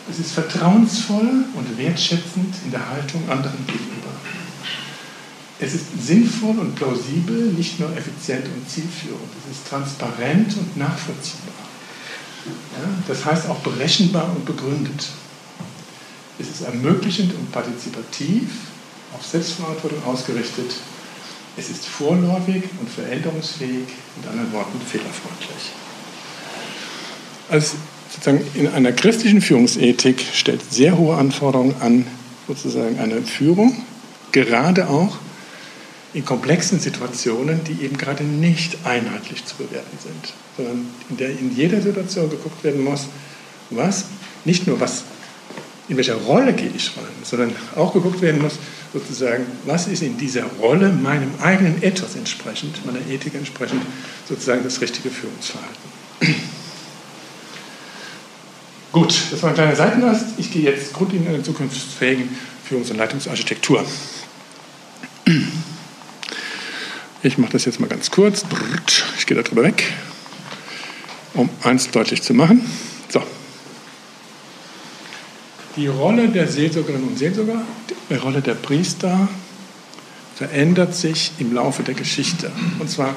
[0.09, 4.11] Es ist vertrauensvoll und wertschätzend in der Haltung anderen gegenüber.
[5.59, 9.29] Es ist sinnvoll und plausibel, nicht nur effizient und zielführend.
[9.45, 11.55] Es ist transparent und nachvollziehbar.
[12.47, 15.09] Ja, das heißt auch berechenbar und begründet.
[16.39, 18.49] Es ist ermöglichend und partizipativ,
[19.13, 20.73] auf Selbstverantwortung ausgerichtet.
[21.59, 25.73] Es ist vorläufig und veränderungsfähig, mit anderen Worten fehlerfreundlich.
[27.51, 27.77] Also
[28.11, 32.07] sozusagen in einer christlichen Führungsethik stellt sehr hohe Anforderungen an
[32.47, 33.85] sozusagen eine Führung,
[34.33, 35.19] gerade auch
[36.13, 41.55] in komplexen Situationen, die eben gerade nicht einheitlich zu bewerten sind, sondern in der in
[41.55, 43.07] jeder Situation geguckt werden muss,
[43.71, 44.07] was,
[44.45, 45.05] nicht nur was,
[45.89, 48.55] in welcher Rolle gehe ich rein, sondern auch geguckt werden muss,
[48.93, 53.83] sozusagen, was ist in dieser Rolle meinem eigenen Ethos entsprechend, meiner Ethik entsprechend,
[54.29, 55.91] sozusagen das richtige Führungsverhalten.
[58.93, 60.27] Gut, das war ein kleiner Seitenast.
[60.37, 62.29] Ich gehe jetzt grundlegend in der zukunftsfähigen
[62.69, 63.85] Führungs- und Leitungsarchitektur.
[67.23, 68.45] Ich mache das jetzt mal ganz kurz.
[69.17, 69.93] Ich gehe darüber weg,
[71.35, 72.69] um eins deutlich zu machen.
[73.09, 73.23] So.
[75.77, 77.63] Die Rolle der Seelsorgerinnen und Seelsorger,
[78.09, 79.29] die Rolle der Priester
[80.35, 82.51] verändert sich im Laufe der Geschichte.
[82.81, 83.15] Und zwar,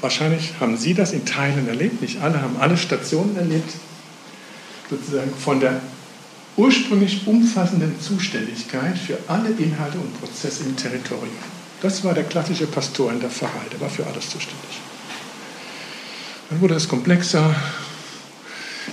[0.00, 3.72] wahrscheinlich haben Sie das in Teilen erlebt, nicht alle haben alle Stationen erlebt,
[4.90, 5.80] sozusagen von der
[6.56, 11.30] ursprünglich umfassenden Zuständigkeit für alle Inhalte und Prozesse im Territorium.
[11.80, 14.80] Das war der klassische Pastor in der Pfarrei, der war für alles zuständig.
[16.50, 17.54] Dann wurde es komplexer,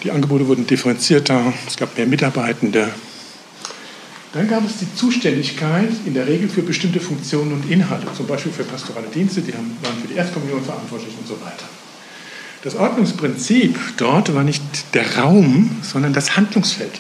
[0.04, 2.90] die Angebote wurden differenzierter, es gab mehr Mitarbeitende.
[4.32, 8.52] Dann gab es die Zuständigkeit in der Regel für bestimmte Funktionen und Inhalte, zum Beispiel
[8.52, 11.66] für pastorale Dienste, die waren für die Erstkommunion verantwortlich und so weiter.
[12.64, 14.62] Das Ordnungsprinzip dort war nicht
[14.94, 17.00] der Raum, sondern das Handlungsfeld.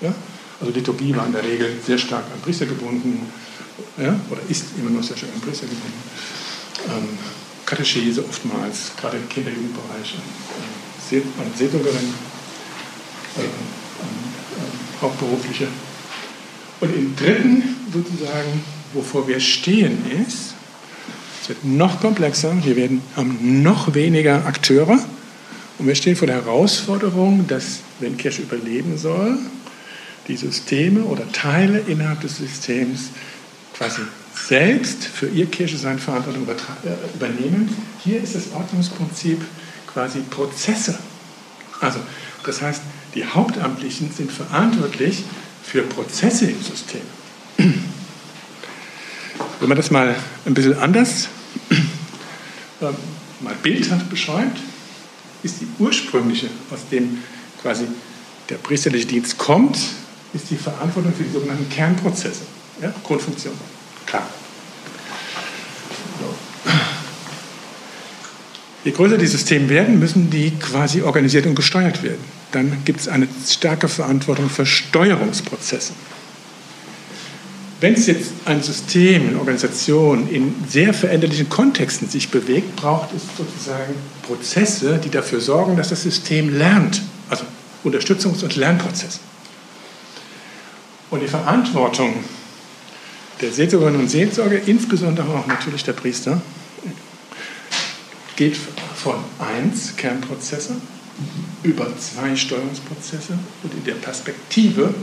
[0.00, 0.14] Ja?
[0.60, 3.20] Also Liturgie war in der Regel sehr stark an Priester gebunden,
[3.98, 6.02] ja, oder ist immer noch sehr stark an Priester gebunden.
[6.88, 7.18] Ähm,
[7.66, 10.14] Katechese oftmals, gerade im Kinder-Jugendbereich,
[11.12, 12.14] äh, an Seelsorgerin,
[13.36, 14.26] äh, an,
[15.00, 15.68] Hauptberufliche.
[16.80, 20.55] Und im dritten sozusagen, wovor wir stehen, ist,
[21.42, 24.98] es wird noch komplexer, wir werden, haben noch weniger Akteure
[25.78, 29.38] und wir stehen vor der Herausforderung, dass, wenn Kirche überleben soll,
[30.28, 33.10] die Systeme oder Teile innerhalb des Systems
[33.76, 34.02] quasi
[34.34, 37.74] selbst für ihr Kirche seine Verantwortung äh, übernehmen.
[38.04, 39.40] Hier ist das Ordnungsprinzip
[39.86, 40.98] quasi Prozesse.
[41.80, 42.00] Also,
[42.44, 42.82] das heißt,
[43.14, 45.24] die Hauptamtlichen sind verantwortlich
[45.62, 47.00] für Prozesse im System.
[49.60, 50.14] Wenn man das mal
[50.44, 51.28] ein bisschen anders,
[52.80, 52.84] äh,
[53.40, 54.58] mal bildhaft beschreibt,
[55.42, 57.18] ist die ursprüngliche, aus dem
[57.62, 57.86] quasi
[58.48, 59.76] der priesterliche Dienst kommt,
[60.34, 62.42] ist die Verantwortung für die sogenannten Kernprozesse,
[62.82, 63.54] ja, Grundfunktion.
[64.06, 64.28] Klar.
[68.84, 72.20] Je größer die Systeme werden, müssen die quasi organisiert und gesteuert werden.
[72.52, 75.92] Dann gibt es eine starke Verantwortung für Steuerungsprozesse.
[77.80, 83.22] Wenn es jetzt ein System, eine Organisation in sehr veränderlichen Kontexten sich bewegt, braucht es
[83.36, 87.02] sozusagen Prozesse, die dafür sorgen, dass das System lernt.
[87.28, 87.44] Also
[87.84, 89.18] Unterstützungs- und Lernprozesse.
[91.10, 92.24] Und die Verantwortung
[93.42, 96.40] der Seelsorgerinnen und Seelsorger, insbesondere auch natürlich der Priester,
[98.36, 98.56] geht
[98.94, 100.76] von eins Kernprozesse
[101.62, 104.94] über zwei Steuerungsprozesse und in der Perspektive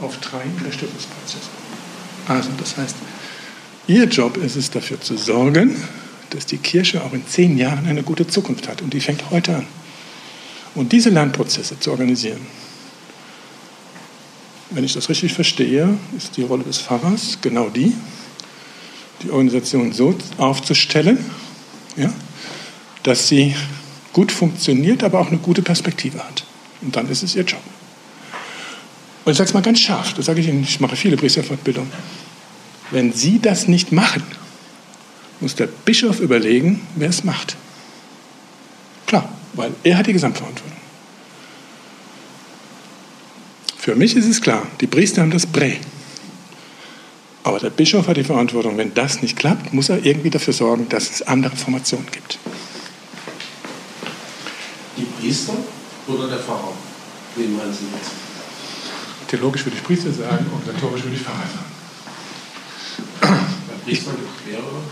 [0.00, 1.63] auf drei Unterstützungsprozesse.
[2.28, 2.96] Also das heißt,
[3.86, 5.76] Ihr Job ist es dafür zu sorgen,
[6.30, 8.80] dass die Kirche auch in zehn Jahren eine gute Zukunft hat.
[8.80, 9.66] Und die fängt heute an.
[10.74, 12.40] Und diese Lernprozesse zu organisieren,
[14.70, 17.94] wenn ich das richtig verstehe, ist die Rolle des Pfarrers genau die,
[19.22, 21.18] die Organisation so aufzustellen,
[21.96, 22.12] ja,
[23.02, 23.54] dass sie
[24.14, 26.44] gut funktioniert, aber auch eine gute Perspektive hat.
[26.80, 27.60] Und dann ist es ihr Job.
[29.24, 31.90] Und ich sage es mal ganz scharf, das sage ich Ihnen, ich mache viele Priesterfortbildungen.
[32.90, 34.22] Wenn Sie das nicht machen,
[35.40, 37.56] muss der Bischof überlegen, wer es macht.
[39.06, 40.72] Klar, weil er hat die Gesamtverantwortung.
[43.78, 45.76] Für mich ist es klar, die Priester haben das Prä.
[47.42, 48.78] Aber der Bischof hat die Verantwortung.
[48.78, 52.38] Wenn das nicht klappt, muss er irgendwie dafür sorgen, dass es andere Formationen gibt.
[54.96, 55.52] Die Priester
[56.06, 56.72] oder der Pfarrer?
[57.36, 58.23] Wen meinen Sie jetzt?
[59.34, 61.66] Theologisch würde ich Priester sagen, organisatorisch würde ich Pfarrer sagen.
[63.66, 64.82] Bei Priestern gibt mehrere.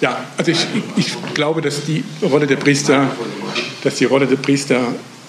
[0.00, 0.66] Ja, also ich,
[0.96, 3.10] ich, glaube, dass die Rolle der Priester,
[3.84, 4.80] dass die Rolle der Priester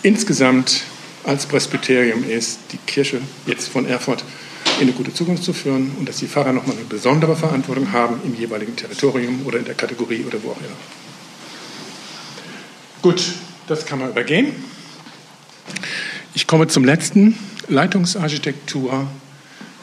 [0.01, 0.84] insgesamt
[1.26, 4.24] als Presbyterium ist, die Kirche jetzt von Erfurt
[4.80, 8.22] in eine gute Zukunft zu führen und dass die Pfarrer nochmal eine besondere Verantwortung haben
[8.24, 10.78] im jeweiligen Territorium oder in der Kategorie oder wo auch immer.
[13.01, 13.34] Gut,
[13.68, 14.53] das kann man übergehen.
[16.34, 17.38] Ich komme zum letzten,
[17.68, 19.07] Leitungsarchitektur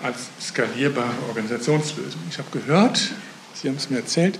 [0.03, 2.21] als skalierbare Organisationslösung.
[2.31, 3.11] Ich habe gehört,
[3.55, 4.39] Sie haben es mir erzählt,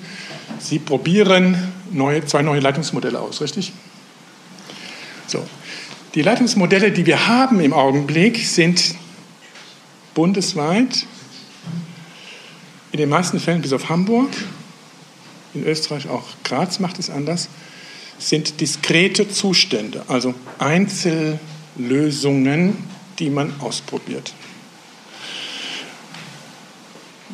[0.59, 1.57] Sie probieren
[1.91, 3.73] neue, zwei neue Leitungsmodelle aus, richtig?
[5.27, 5.47] So.
[6.15, 8.97] Die Leitungsmodelle, die wir haben im Augenblick, sind
[10.15, 11.07] bundesweit,
[12.93, 14.31] in den meisten Fällen bis auf Hamburg,
[15.55, 17.49] in Österreich auch Graz macht es anders,
[18.19, 22.77] sind diskrete Zustände, also Einzellösungen,
[23.21, 24.33] die man ausprobiert.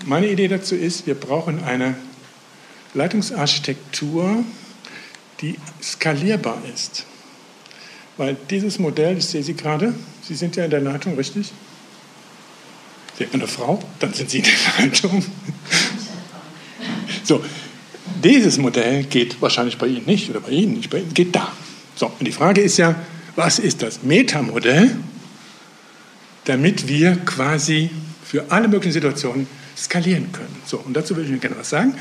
[0.05, 1.97] Meine Idee dazu ist, wir brauchen eine
[2.95, 4.45] Leitungsarchitektur,
[5.41, 7.07] die skalierbar ist.
[8.17, 11.53] Weil dieses Modell, ich sehe Sie gerade, Sie sind ja in der Leitung, richtig?
[13.17, 15.25] Sie sind eine Frau, dann sind Sie in der Leitung.
[17.25, 17.45] So,
[18.23, 21.53] dieses Modell geht wahrscheinlich bei Ihnen nicht oder bei Ihnen nicht, bei Ihnen geht da.
[21.97, 22.95] So, und die Frage ist ja,
[23.35, 24.97] was ist das Metamodell,
[26.47, 27.91] damit wir quasi
[28.25, 30.57] für alle möglichen Situationen skalieren können.
[30.65, 31.95] So, und dazu würde ich Ihnen gerne was sagen.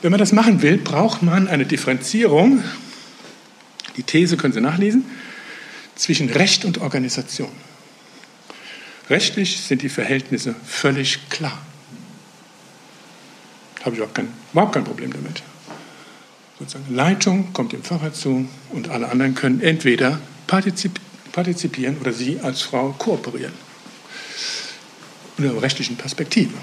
[0.00, 2.62] Wenn man das machen will, braucht man eine Differenzierung.
[3.96, 5.04] Die These können Sie nachlesen
[5.96, 7.48] zwischen Recht und Organisation.
[9.08, 11.58] Rechtlich sind die Verhältnisse völlig klar.
[13.80, 15.42] Habe ich überhaupt kein, überhaupt kein Problem damit.
[16.58, 21.00] Sozusagen Leitung kommt dem Pfarrer zu und alle anderen können entweder partizip
[21.32, 23.52] partizipieren oder Sie als Frau kooperieren.
[25.38, 26.54] Unter einer rechtlichen Perspektive.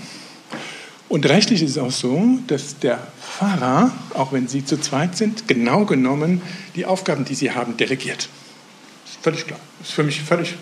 [1.09, 5.47] Und rechtlich ist es auch so, dass der Pfarrer, auch wenn Sie zu zweit sind,
[5.47, 6.41] genau genommen
[6.75, 8.29] die Aufgaben, die Sie haben, delegiert.
[9.21, 9.59] Völlig klar.
[9.79, 10.55] Das ist für mich völlig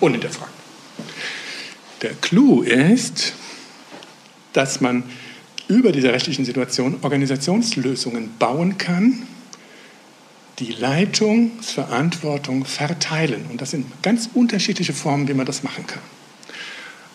[0.00, 0.52] unhinterfragt.
[2.02, 3.34] Der Clou ist,
[4.52, 5.04] dass man
[5.68, 9.26] über diese rechtlichen Situation Organisationslösungen bauen kann,
[10.58, 13.46] die Leitungsverantwortung verteilen.
[13.50, 16.00] Und das sind ganz unterschiedliche Formen, wie man das machen kann.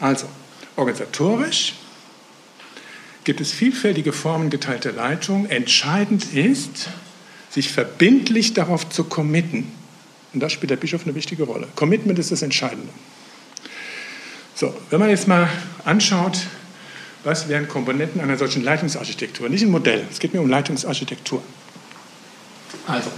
[0.02, 0.28] Also,
[0.76, 1.76] organisatorisch
[3.24, 5.46] gibt es vielfältige Formen geteilter Leitung.
[5.46, 6.90] Entscheidend ist,
[7.52, 9.72] sich verbindlich darauf zu committen,
[10.34, 11.68] und da spielt der Bischof eine wichtige Rolle.
[11.76, 12.90] Commitment ist das Entscheidende.
[14.56, 15.50] So, wenn man jetzt mal
[15.86, 16.40] anschaut,
[17.24, 19.50] was wären Komponenten einer solchen Leitungsarchitektur?
[19.50, 21.44] Nicht ein Modell, es geht mir um Leitungsarchitektur.
[22.88, 23.12] Also,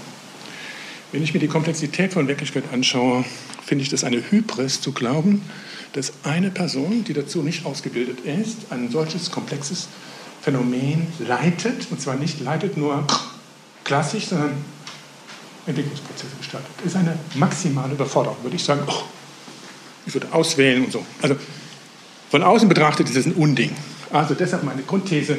[1.14, 3.24] wenn ich mir die Komplexität von Wirklichkeit anschaue,
[3.64, 5.43] finde ich das eine Hybris zu glauben,
[5.93, 9.88] dass eine Person, die dazu nicht ausgebildet ist, ein solches komplexes
[10.41, 13.05] Phänomen leitet, und zwar nicht leitet nur
[13.84, 14.53] klassisch, sondern
[15.68, 16.72] Entwicklungsprozesse gestaltet.
[16.78, 18.82] Das ist eine maximale Überforderung, würde ich sagen.
[18.88, 19.03] Oh,
[20.07, 21.05] ich würde auswählen und so.
[21.22, 21.36] Also
[22.32, 23.70] von außen betrachtet ist es ein Unding.
[24.11, 25.38] Also deshalb meine Grundthese,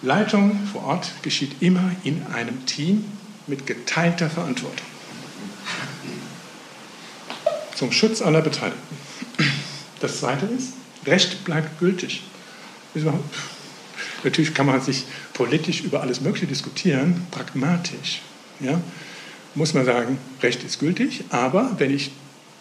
[0.00, 3.04] Leitung vor Ort geschieht immer in einem Team
[3.46, 4.89] mit geteilter Verantwortung.
[7.80, 8.94] Zum Schutz aller Beteiligten.
[10.00, 10.74] Das Zweite ist,
[11.06, 12.20] Recht bleibt gültig.
[14.22, 18.20] Natürlich kann man sich politisch über alles Mögliche diskutieren, pragmatisch.
[18.60, 18.82] Ja?
[19.54, 22.10] Muss man sagen, Recht ist gültig, aber wenn ich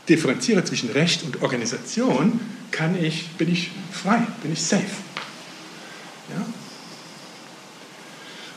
[0.08, 2.40] differenziere zwischen Recht und Organisation,
[2.72, 4.86] kann ich, bin ich frei, bin ich safe.
[6.30, 6.46] Ja?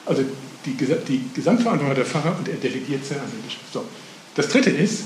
[0.07, 0.25] Also
[0.65, 0.77] die,
[1.09, 3.63] die Gesamtverantwortung der Pfarrer und er delegiert sie an den Bischof.
[3.73, 3.85] So.
[4.37, 5.03] Das Dritte ist,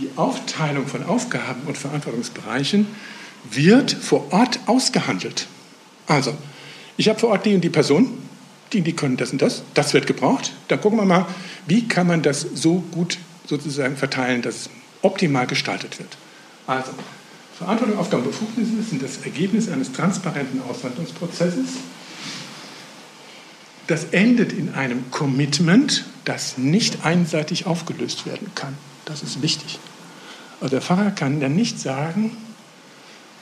[0.00, 2.86] die Aufteilung von Aufgaben und Verantwortungsbereichen
[3.50, 5.46] wird vor Ort ausgehandelt.
[6.06, 6.34] Also,
[6.96, 8.18] ich habe vor Ort die und die Person,
[8.72, 10.52] die, die können das und das, das wird gebraucht.
[10.68, 11.26] Dann gucken wir mal,
[11.66, 14.70] wie kann man das so gut sozusagen verteilen, dass es
[15.02, 16.16] optimal gestaltet wird.
[16.66, 16.92] Also,
[17.56, 21.66] Verantwortung, Aufgaben, Befugnisse sind das Ergebnis eines transparenten Aushandlungsprozesses.
[23.86, 28.76] Das endet in einem Commitment, das nicht einseitig aufgelöst werden kann.
[29.04, 29.78] Das ist wichtig.
[30.60, 32.36] Also der Pfarrer kann dann nicht sagen,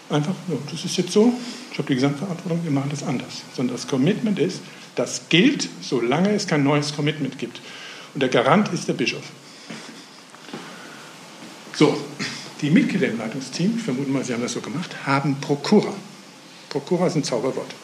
[0.09, 1.33] einfach, no, das ist jetzt so,
[1.73, 3.43] ich habe die Gesamtverantwortung, wir machen das anders.
[3.55, 4.61] Sondern das Commitment ist,
[4.95, 7.61] das gilt, solange es kein neues Commitment gibt.
[8.15, 9.23] Und der Garant ist der Bischof.
[11.75, 11.97] So,
[12.61, 15.93] die Mitglieder im Leitungsteam, ich vermute mal, Sie haben das so gemacht, haben Prokura.
[16.69, 17.75] Prokura ist ein Zauberwort.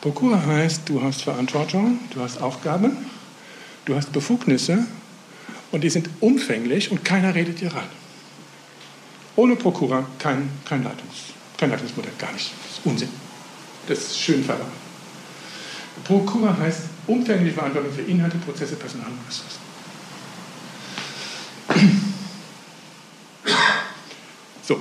[0.00, 2.96] Prokura heißt, du hast Verantwortung, du hast Aufgaben,
[3.84, 4.86] du hast Befugnisse
[5.70, 7.99] und die sind umfänglich und keiner redet dir ran.
[9.36, 12.50] Ohne Prokura kein, kein, Leitungs, kein Leitungsmodell, gar nicht.
[12.62, 13.08] Das ist Unsinn.
[13.88, 14.70] Das ist schön verraten.
[16.04, 19.60] Prokura heißt umfängliche Verantwortung für Inhalte, Prozesse, Personal und Ressourcen.
[24.62, 24.80] So,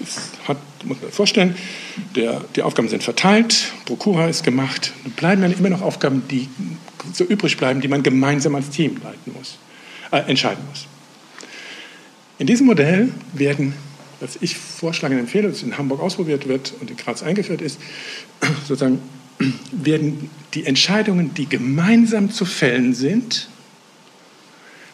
[0.00, 1.56] das hat, muss man sich vorstellen,
[2.16, 6.48] der, die Aufgaben sind verteilt, Prokura ist gemacht, dann bleiben dann immer noch Aufgaben, die
[7.12, 9.58] so übrig bleiben, die man gemeinsam als Team leiten muss,
[10.10, 10.86] äh, entscheiden muss.
[12.42, 13.72] In diesem Modell werden,
[14.18, 17.78] was ich vorschlage und empfehle, das in Hamburg ausprobiert wird und in Graz eingeführt ist,
[18.66, 18.98] sozusagen
[19.70, 23.48] werden die Entscheidungen, die gemeinsam zu fällen sind,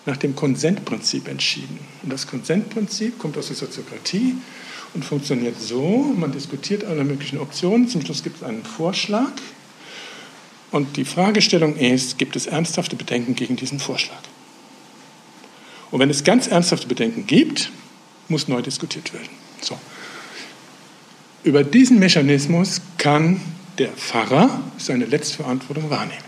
[0.05, 1.79] nach dem Konsentprinzip entschieden.
[2.03, 4.35] Und das Konsentprinzip kommt aus der Soziokratie
[4.93, 9.33] und funktioniert so, man diskutiert alle möglichen Optionen, zum Schluss gibt es einen Vorschlag
[10.71, 14.21] und die Fragestellung ist, gibt es ernsthafte Bedenken gegen diesen Vorschlag?
[15.91, 17.71] Und wenn es ganz ernsthafte Bedenken gibt,
[18.29, 19.29] muss neu diskutiert werden.
[19.61, 19.79] So.
[21.45, 23.41] Über diesen Mechanismus kann
[23.79, 26.25] der Pfarrer seine Letztverantwortung wahrnehmen,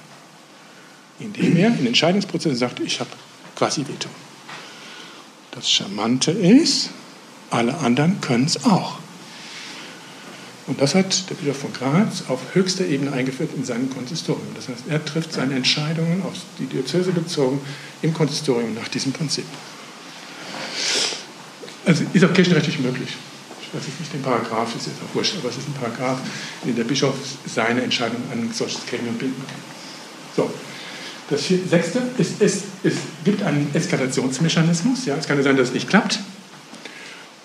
[1.19, 3.11] indem er in Entscheidungsprozessen sagt, ich habe
[3.57, 4.09] quasi Veto.
[5.51, 6.91] Das Charmante ist,
[7.51, 8.99] alle anderen können es auch.
[10.71, 14.47] Und das hat der Bischof von Graz auf höchster Ebene eingeführt in seinem Konsistorium.
[14.55, 17.61] Das heißt, er trifft seine Entscheidungen auf die Diözese bezogen
[18.03, 19.47] im Konsistorium nach diesem Prinzip.
[21.85, 23.09] Also ist auch kirchenrechtlich möglich.
[23.61, 26.21] Ich weiß nicht den Paragraph, ist jetzt auch wurscht, aber es ist ein Paragraph,
[26.63, 27.17] in dem der Bischof
[27.53, 29.61] seine Entscheidung an ein solches Gremium binden kann.
[30.37, 30.55] So.
[31.31, 32.95] Das sechste ist, ist, es
[33.25, 35.05] gibt einen Eskalationsmechanismus.
[35.07, 36.21] Ja, es kann ja sein, dass es nicht klappt.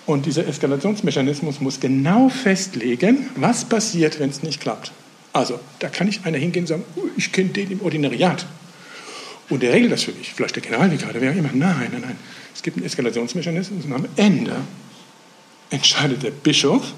[0.06, 4.92] Und dieser Eskalationsmechanismus muss genau festlegen, was passiert, wenn es nicht klappt.
[5.32, 8.46] Also, da kann nicht einer hingehen und sagen, oh, ich kenne den im Ordinariat.
[9.48, 10.32] Und der regelt das für mich.
[10.32, 12.18] Vielleicht der Generalvikar, der wäre immer, nein, nein, nein.
[12.54, 14.56] Es gibt einen Eskalationsmechanismus und am Ende
[15.70, 16.94] entscheidet der Bischof,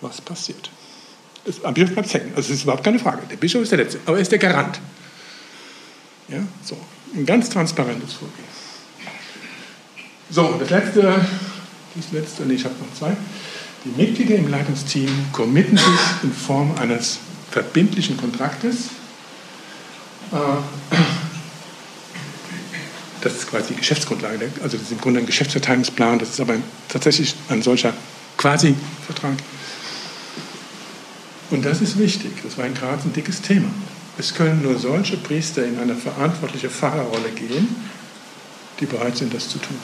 [0.00, 0.70] was passiert.
[1.44, 2.32] Das, am Bischof bleibt hängen.
[2.36, 3.22] Also, das ist überhaupt keine Frage.
[3.28, 4.80] Der Bischof ist der Letzte, aber er ist der Garant.
[6.28, 6.76] Ja, so.
[7.14, 8.44] Ein ganz transparentes Vorgehen.
[10.30, 11.14] So, das letzte
[11.96, 13.16] das letzte, nee, ich habe noch zwei.
[13.84, 15.86] Die Mitglieder im Leitungsteam committen sich
[16.22, 17.18] in Form eines
[17.50, 18.86] verbindlichen Kontraktes.
[20.32, 20.96] Äh,
[23.20, 26.54] das ist quasi die Geschäftsgrundlage, also das ist im Grunde ein Geschäftsverteilungsplan, das ist aber
[26.88, 27.92] tatsächlich ein solcher
[28.36, 29.34] Quasi-Vertrag.
[31.50, 33.68] Und das ist wichtig, das war in Graz ein dickes Thema.
[34.18, 37.74] Es können nur solche Priester in eine verantwortliche Pfarrerrolle gehen,
[38.80, 39.76] die bereit sind, das zu tun.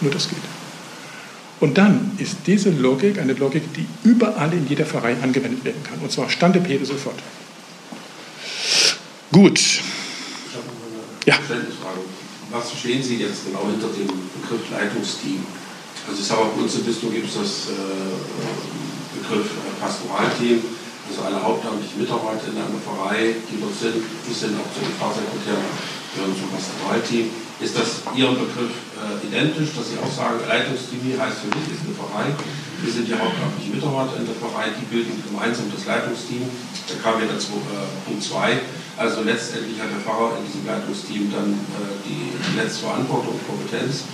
[0.00, 0.38] Nur das geht.
[1.60, 5.98] Und dann ist diese Logik eine Logik, die überall in jeder Pfarrei angewendet werden kann.
[6.00, 7.16] Und zwar Stande Pede sofort.
[9.32, 9.58] Gut.
[9.58, 9.74] Ich
[10.54, 11.34] habe eine ja.
[11.34, 12.00] Verständnisfrage.
[12.50, 15.44] Was verstehen Sie jetzt genau hinter dem Begriff Leitungsteam?
[16.06, 19.50] Also ich sage mal, bei uns im Bistum gibt es das äh, Begriff
[19.80, 20.62] Pastoralteam,
[21.08, 24.94] also alle hauptamtlichen Mitarbeiter in einer Pfarrei, die dort sind, die sind auch zu den
[24.94, 25.66] Pfarrsekretären,
[26.16, 27.28] zum Pastoralteam.
[27.60, 31.88] Ist das Ihrem Begriff äh, identisch, dass Sie auch sagen, Leitungsteam heißt für mich, ist
[31.88, 32.28] eine Pfarrei,
[32.82, 36.44] wir sind die hauptamtlichen Mitarbeiter in der Pfarrei, die bilden gemeinsam das Leitungsteam.
[36.88, 38.60] Da kam ja dazu äh, Punkt 2.
[39.00, 43.44] Also letztendlich hat der Pfarrer in diesem Leitungsteam dann äh, die, die letzte Verantwortung und
[43.48, 44.04] Kompetenz.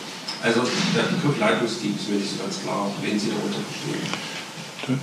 [0.42, 0.62] Also
[0.94, 4.06] der Begriff Leitungsteam ist mir nicht so ganz klar, wen Sie darunter verstehen.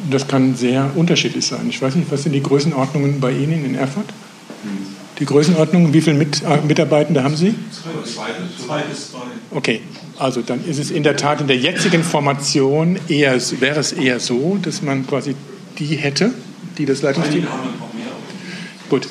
[0.10, 1.68] Das kann sehr unterschiedlich sein.
[1.70, 4.08] Ich weiß nicht, was sind die Größenordnungen bei Ihnen in Erfurt?
[4.64, 4.99] Hm.
[5.20, 7.53] Die Größenordnung, wie viele Mit äh, Mitarbeitende haben Sie?
[7.72, 9.20] Zwei bis drei.
[9.51, 9.82] Okay,
[10.17, 14.20] also dann ist es in der Tat in der jetzigen Formation eher, wäre es eher
[14.20, 15.36] so, dass man quasi
[15.78, 16.32] die hätte,
[16.78, 17.47] die das Leitungsteam.
[18.89, 19.07] Gut.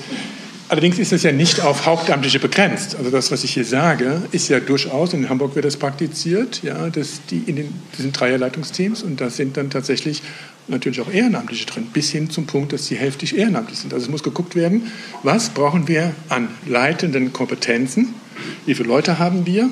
[0.70, 2.96] Allerdings ist es ja nicht auf Hauptamtliche begrenzt.
[2.96, 6.90] Also das, was ich hier sage, ist ja durchaus, in Hamburg wird das praktiziert, ja,
[6.90, 10.22] dass die in den, diesen Dreierleitungsteams und da sind dann tatsächlich
[10.68, 13.92] natürlich auch Ehrenamtliche drin, bis hin zum Punkt, dass sie hälftig ehrenamtlich sind.
[13.92, 14.92] Also es muss geguckt werden,
[15.22, 18.14] was brauchen wir an leitenden Kompetenzen,
[18.66, 19.70] wie viele Leute haben wir,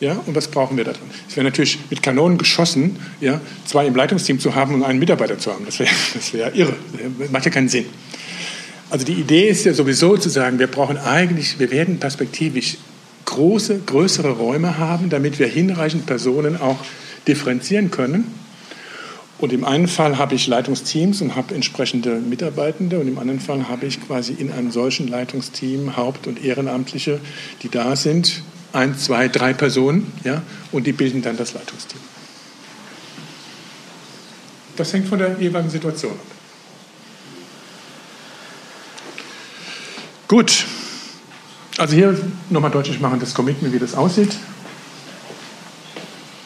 [0.00, 1.02] ja, und was brauchen wir da drin?
[1.28, 5.38] Es wäre natürlich mit Kanonen geschossen, ja, zwei im Leitungsteam zu haben und einen Mitarbeiter
[5.38, 5.66] zu haben.
[5.66, 6.74] Das wäre das wär irre.
[7.18, 7.84] Das macht ja keinen Sinn.
[8.88, 12.78] Also die Idee ist ja sowieso zu sagen, wir brauchen eigentlich, wir werden perspektivisch
[13.26, 16.78] große, größere Räume haben, damit wir hinreichend Personen auch
[17.28, 18.24] differenzieren können
[19.40, 23.68] und im einen Fall habe ich Leitungsteams und habe entsprechende Mitarbeitende und im anderen Fall
[23.68, 27.20] habe ich quasi in einem solchen Leitungsteam Haupt- und Ehrenamtliche,
[27.62, 32.00] die da sind, ein, zwei, drei Personen, ja, und die bilden dann das Leitungsteam.
[34.76, 36.18] Das hängt von der jeweiligen Situation ab.
[40.28, 40.66] Gut,
[41.78, 42.16] also hier
[42.50, 44.36] nochmal deutlich machen, das Commitment, wie das aussieht.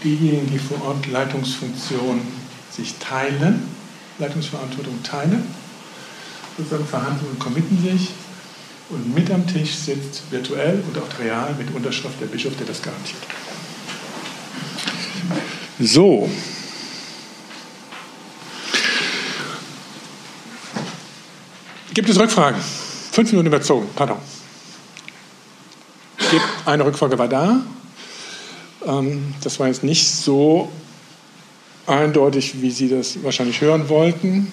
[0.04, 2.43] Diejenigen, die vor Ort Leitungsfunktionen
[2.74, 3.62] sich teilen,
[4.18, 5.46] Leitungsverantwortung teilen,
[6.56, 8.10] sozusagen verhandeln und committen sich.
[8.90, 12.82] Und mit am Tisch sitzt virtuell und auch real mit Unterschrift der Bischof, der das
[12.82, 13.22] garantiert.
[15.80, 16.28] So.
[21.94, 22.60] Gibt es Rückfragen?
[23.12, 24.18] Fünf Minuten überzogen, pardon.
[26.66, 27.62] Eine Rückfrage war da.
[28.84, 30.70] Ähm, das war jetzt nicht so
[31.86, 34.50] eindeutig, wie Sie das wahrscheinlich hören wollten.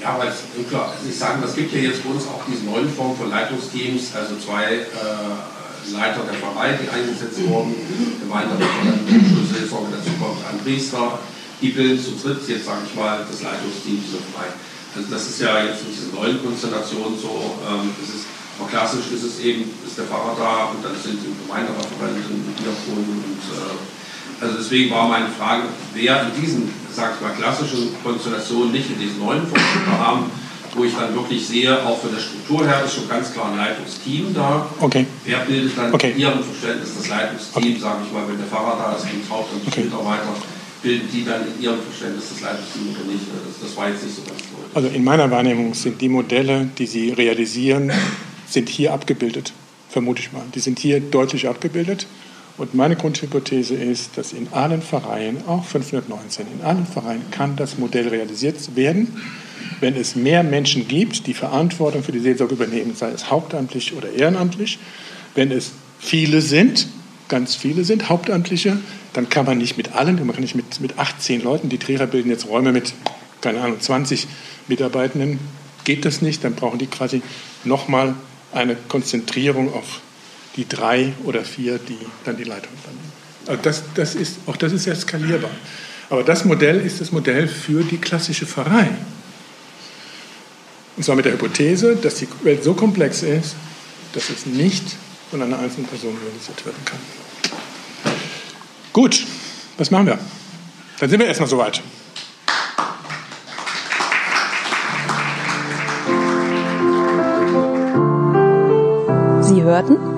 [0.00, 2.88] Ja, aber es, klar, ich sage, es gibt ja jetzt bei uns auch diese neuen
[2.88, 7.74] Form von Leitungsteams, also zwei äh, Leiter der Pfarrei, die eingesetzt wurden,
[8.20, 11.18] Gemeindeorganisation, dazu kommt ein Priester,
[11.60, 14.54] die bilden zu dritt, jetzt sage ich mal, das Leitungsteam dieser Pfarrei.
[14.94, 18.24] Also das ist ja jetzt in dieser neuen Konstellation so, ähm, das ist,
[18.58, 23.18] aber klassisch ist es eben, ist der Pfarrer da und dann sind die Gemeindereferenten, Diakonen
[23.18, 23.74] und äh,
[24.40, 25.64] also deswegen war meine Frage,
[25.94, 30.30] wer in diesen, sag ich mal, klassischen Konstellationen nicht in diesen neuen Funktionen haben,
[30.74, 33.56] wo ich dann wirklich sehe, auch von der Struktur her ist schon ganz klar ein
[33.56, 34.66] Leitungsteam da.
[34.80, 35.06] Okay.
[35.24, 36.12] Wer bildet dann okay.
[36.12, 37.76] in Ihrem Verständnis das Leitungsteam, okay.
[37.80, 39.84] sage ich mal, wenn der Fahrer da ist, die hauptamtliche okay.
[39.84, 40.34] Mitarbeiter,
[40.82, 43.24] bilden die dann in Ihrem Verständnis das Leitungsteam oder nicht?
[43.26, 44.76] Das, das war jetzt nicht so ganz deutlich.
[44.76, 47.90] Also in meiner Wahrnehmung sind die Modelle, die Sie realisieren,
[48.46, 49.52] sind hier abgebildet,
[49.88, 50.44] vermute ich mal.
[50.54, 52.06] Die sind hier deutlich abgebildet.
[52.58, 57.78] Und meine Grundhypothese ist, dass in allen Vereinen, auch 519, in allen Vereinen kann das
[57.78, 59.16] Modell realisiert werden,
[59.80, 64.10] wenn es mehr Menschen gibt, die Verantwortung für die Seelsorge übernehmen, sei es hauptamtlich oder
[64.10, 64.80] ehrenamtlich.
[65.36, 66.88] Wenn es viele sind,
[67.28, 68.78] ganz viele sind Hauptamtliche,
[69.12, 72.08] dann kann man nicht mit allen, man kann nicht mit, mit 18 Leuten, die Trierer
[72.08, 72.92] bilden jetzt Räume mit,
[73.40, 74.26] keine Ahnung, 20
[74.66, 75.38] Mitarbeitenden,
[75.84, 77.22] geht das nicht, dann brauchen die quasi
[77.62, 78.14] nochmal
[78.52, 80.00] eine Konzentrierung auf
[80.58, 83.12] die drei oder vier, die dann die Leitung übernehmen.
[83.46, 85.50] Also das, das ist, auch das ist ja skalierbar.
[86.10, 88.88] Aber das Modell ist das Modell für die klassische Pfarrei.
[90.96, 93.54] Und zwar mit der Hypothese, dass die Welt so komplex ist,
[94.14, 94.84] dass es nicht
[95.30, 96.98] von einer einzelnen Person realisiert werden kann.
[98.92, 99.24] Gut,
[99.76, 100.18] was machen wir?
[100.98, 101.80] Dann sind wir erstmal soweit.
[109.42, 110.17] Sie hörten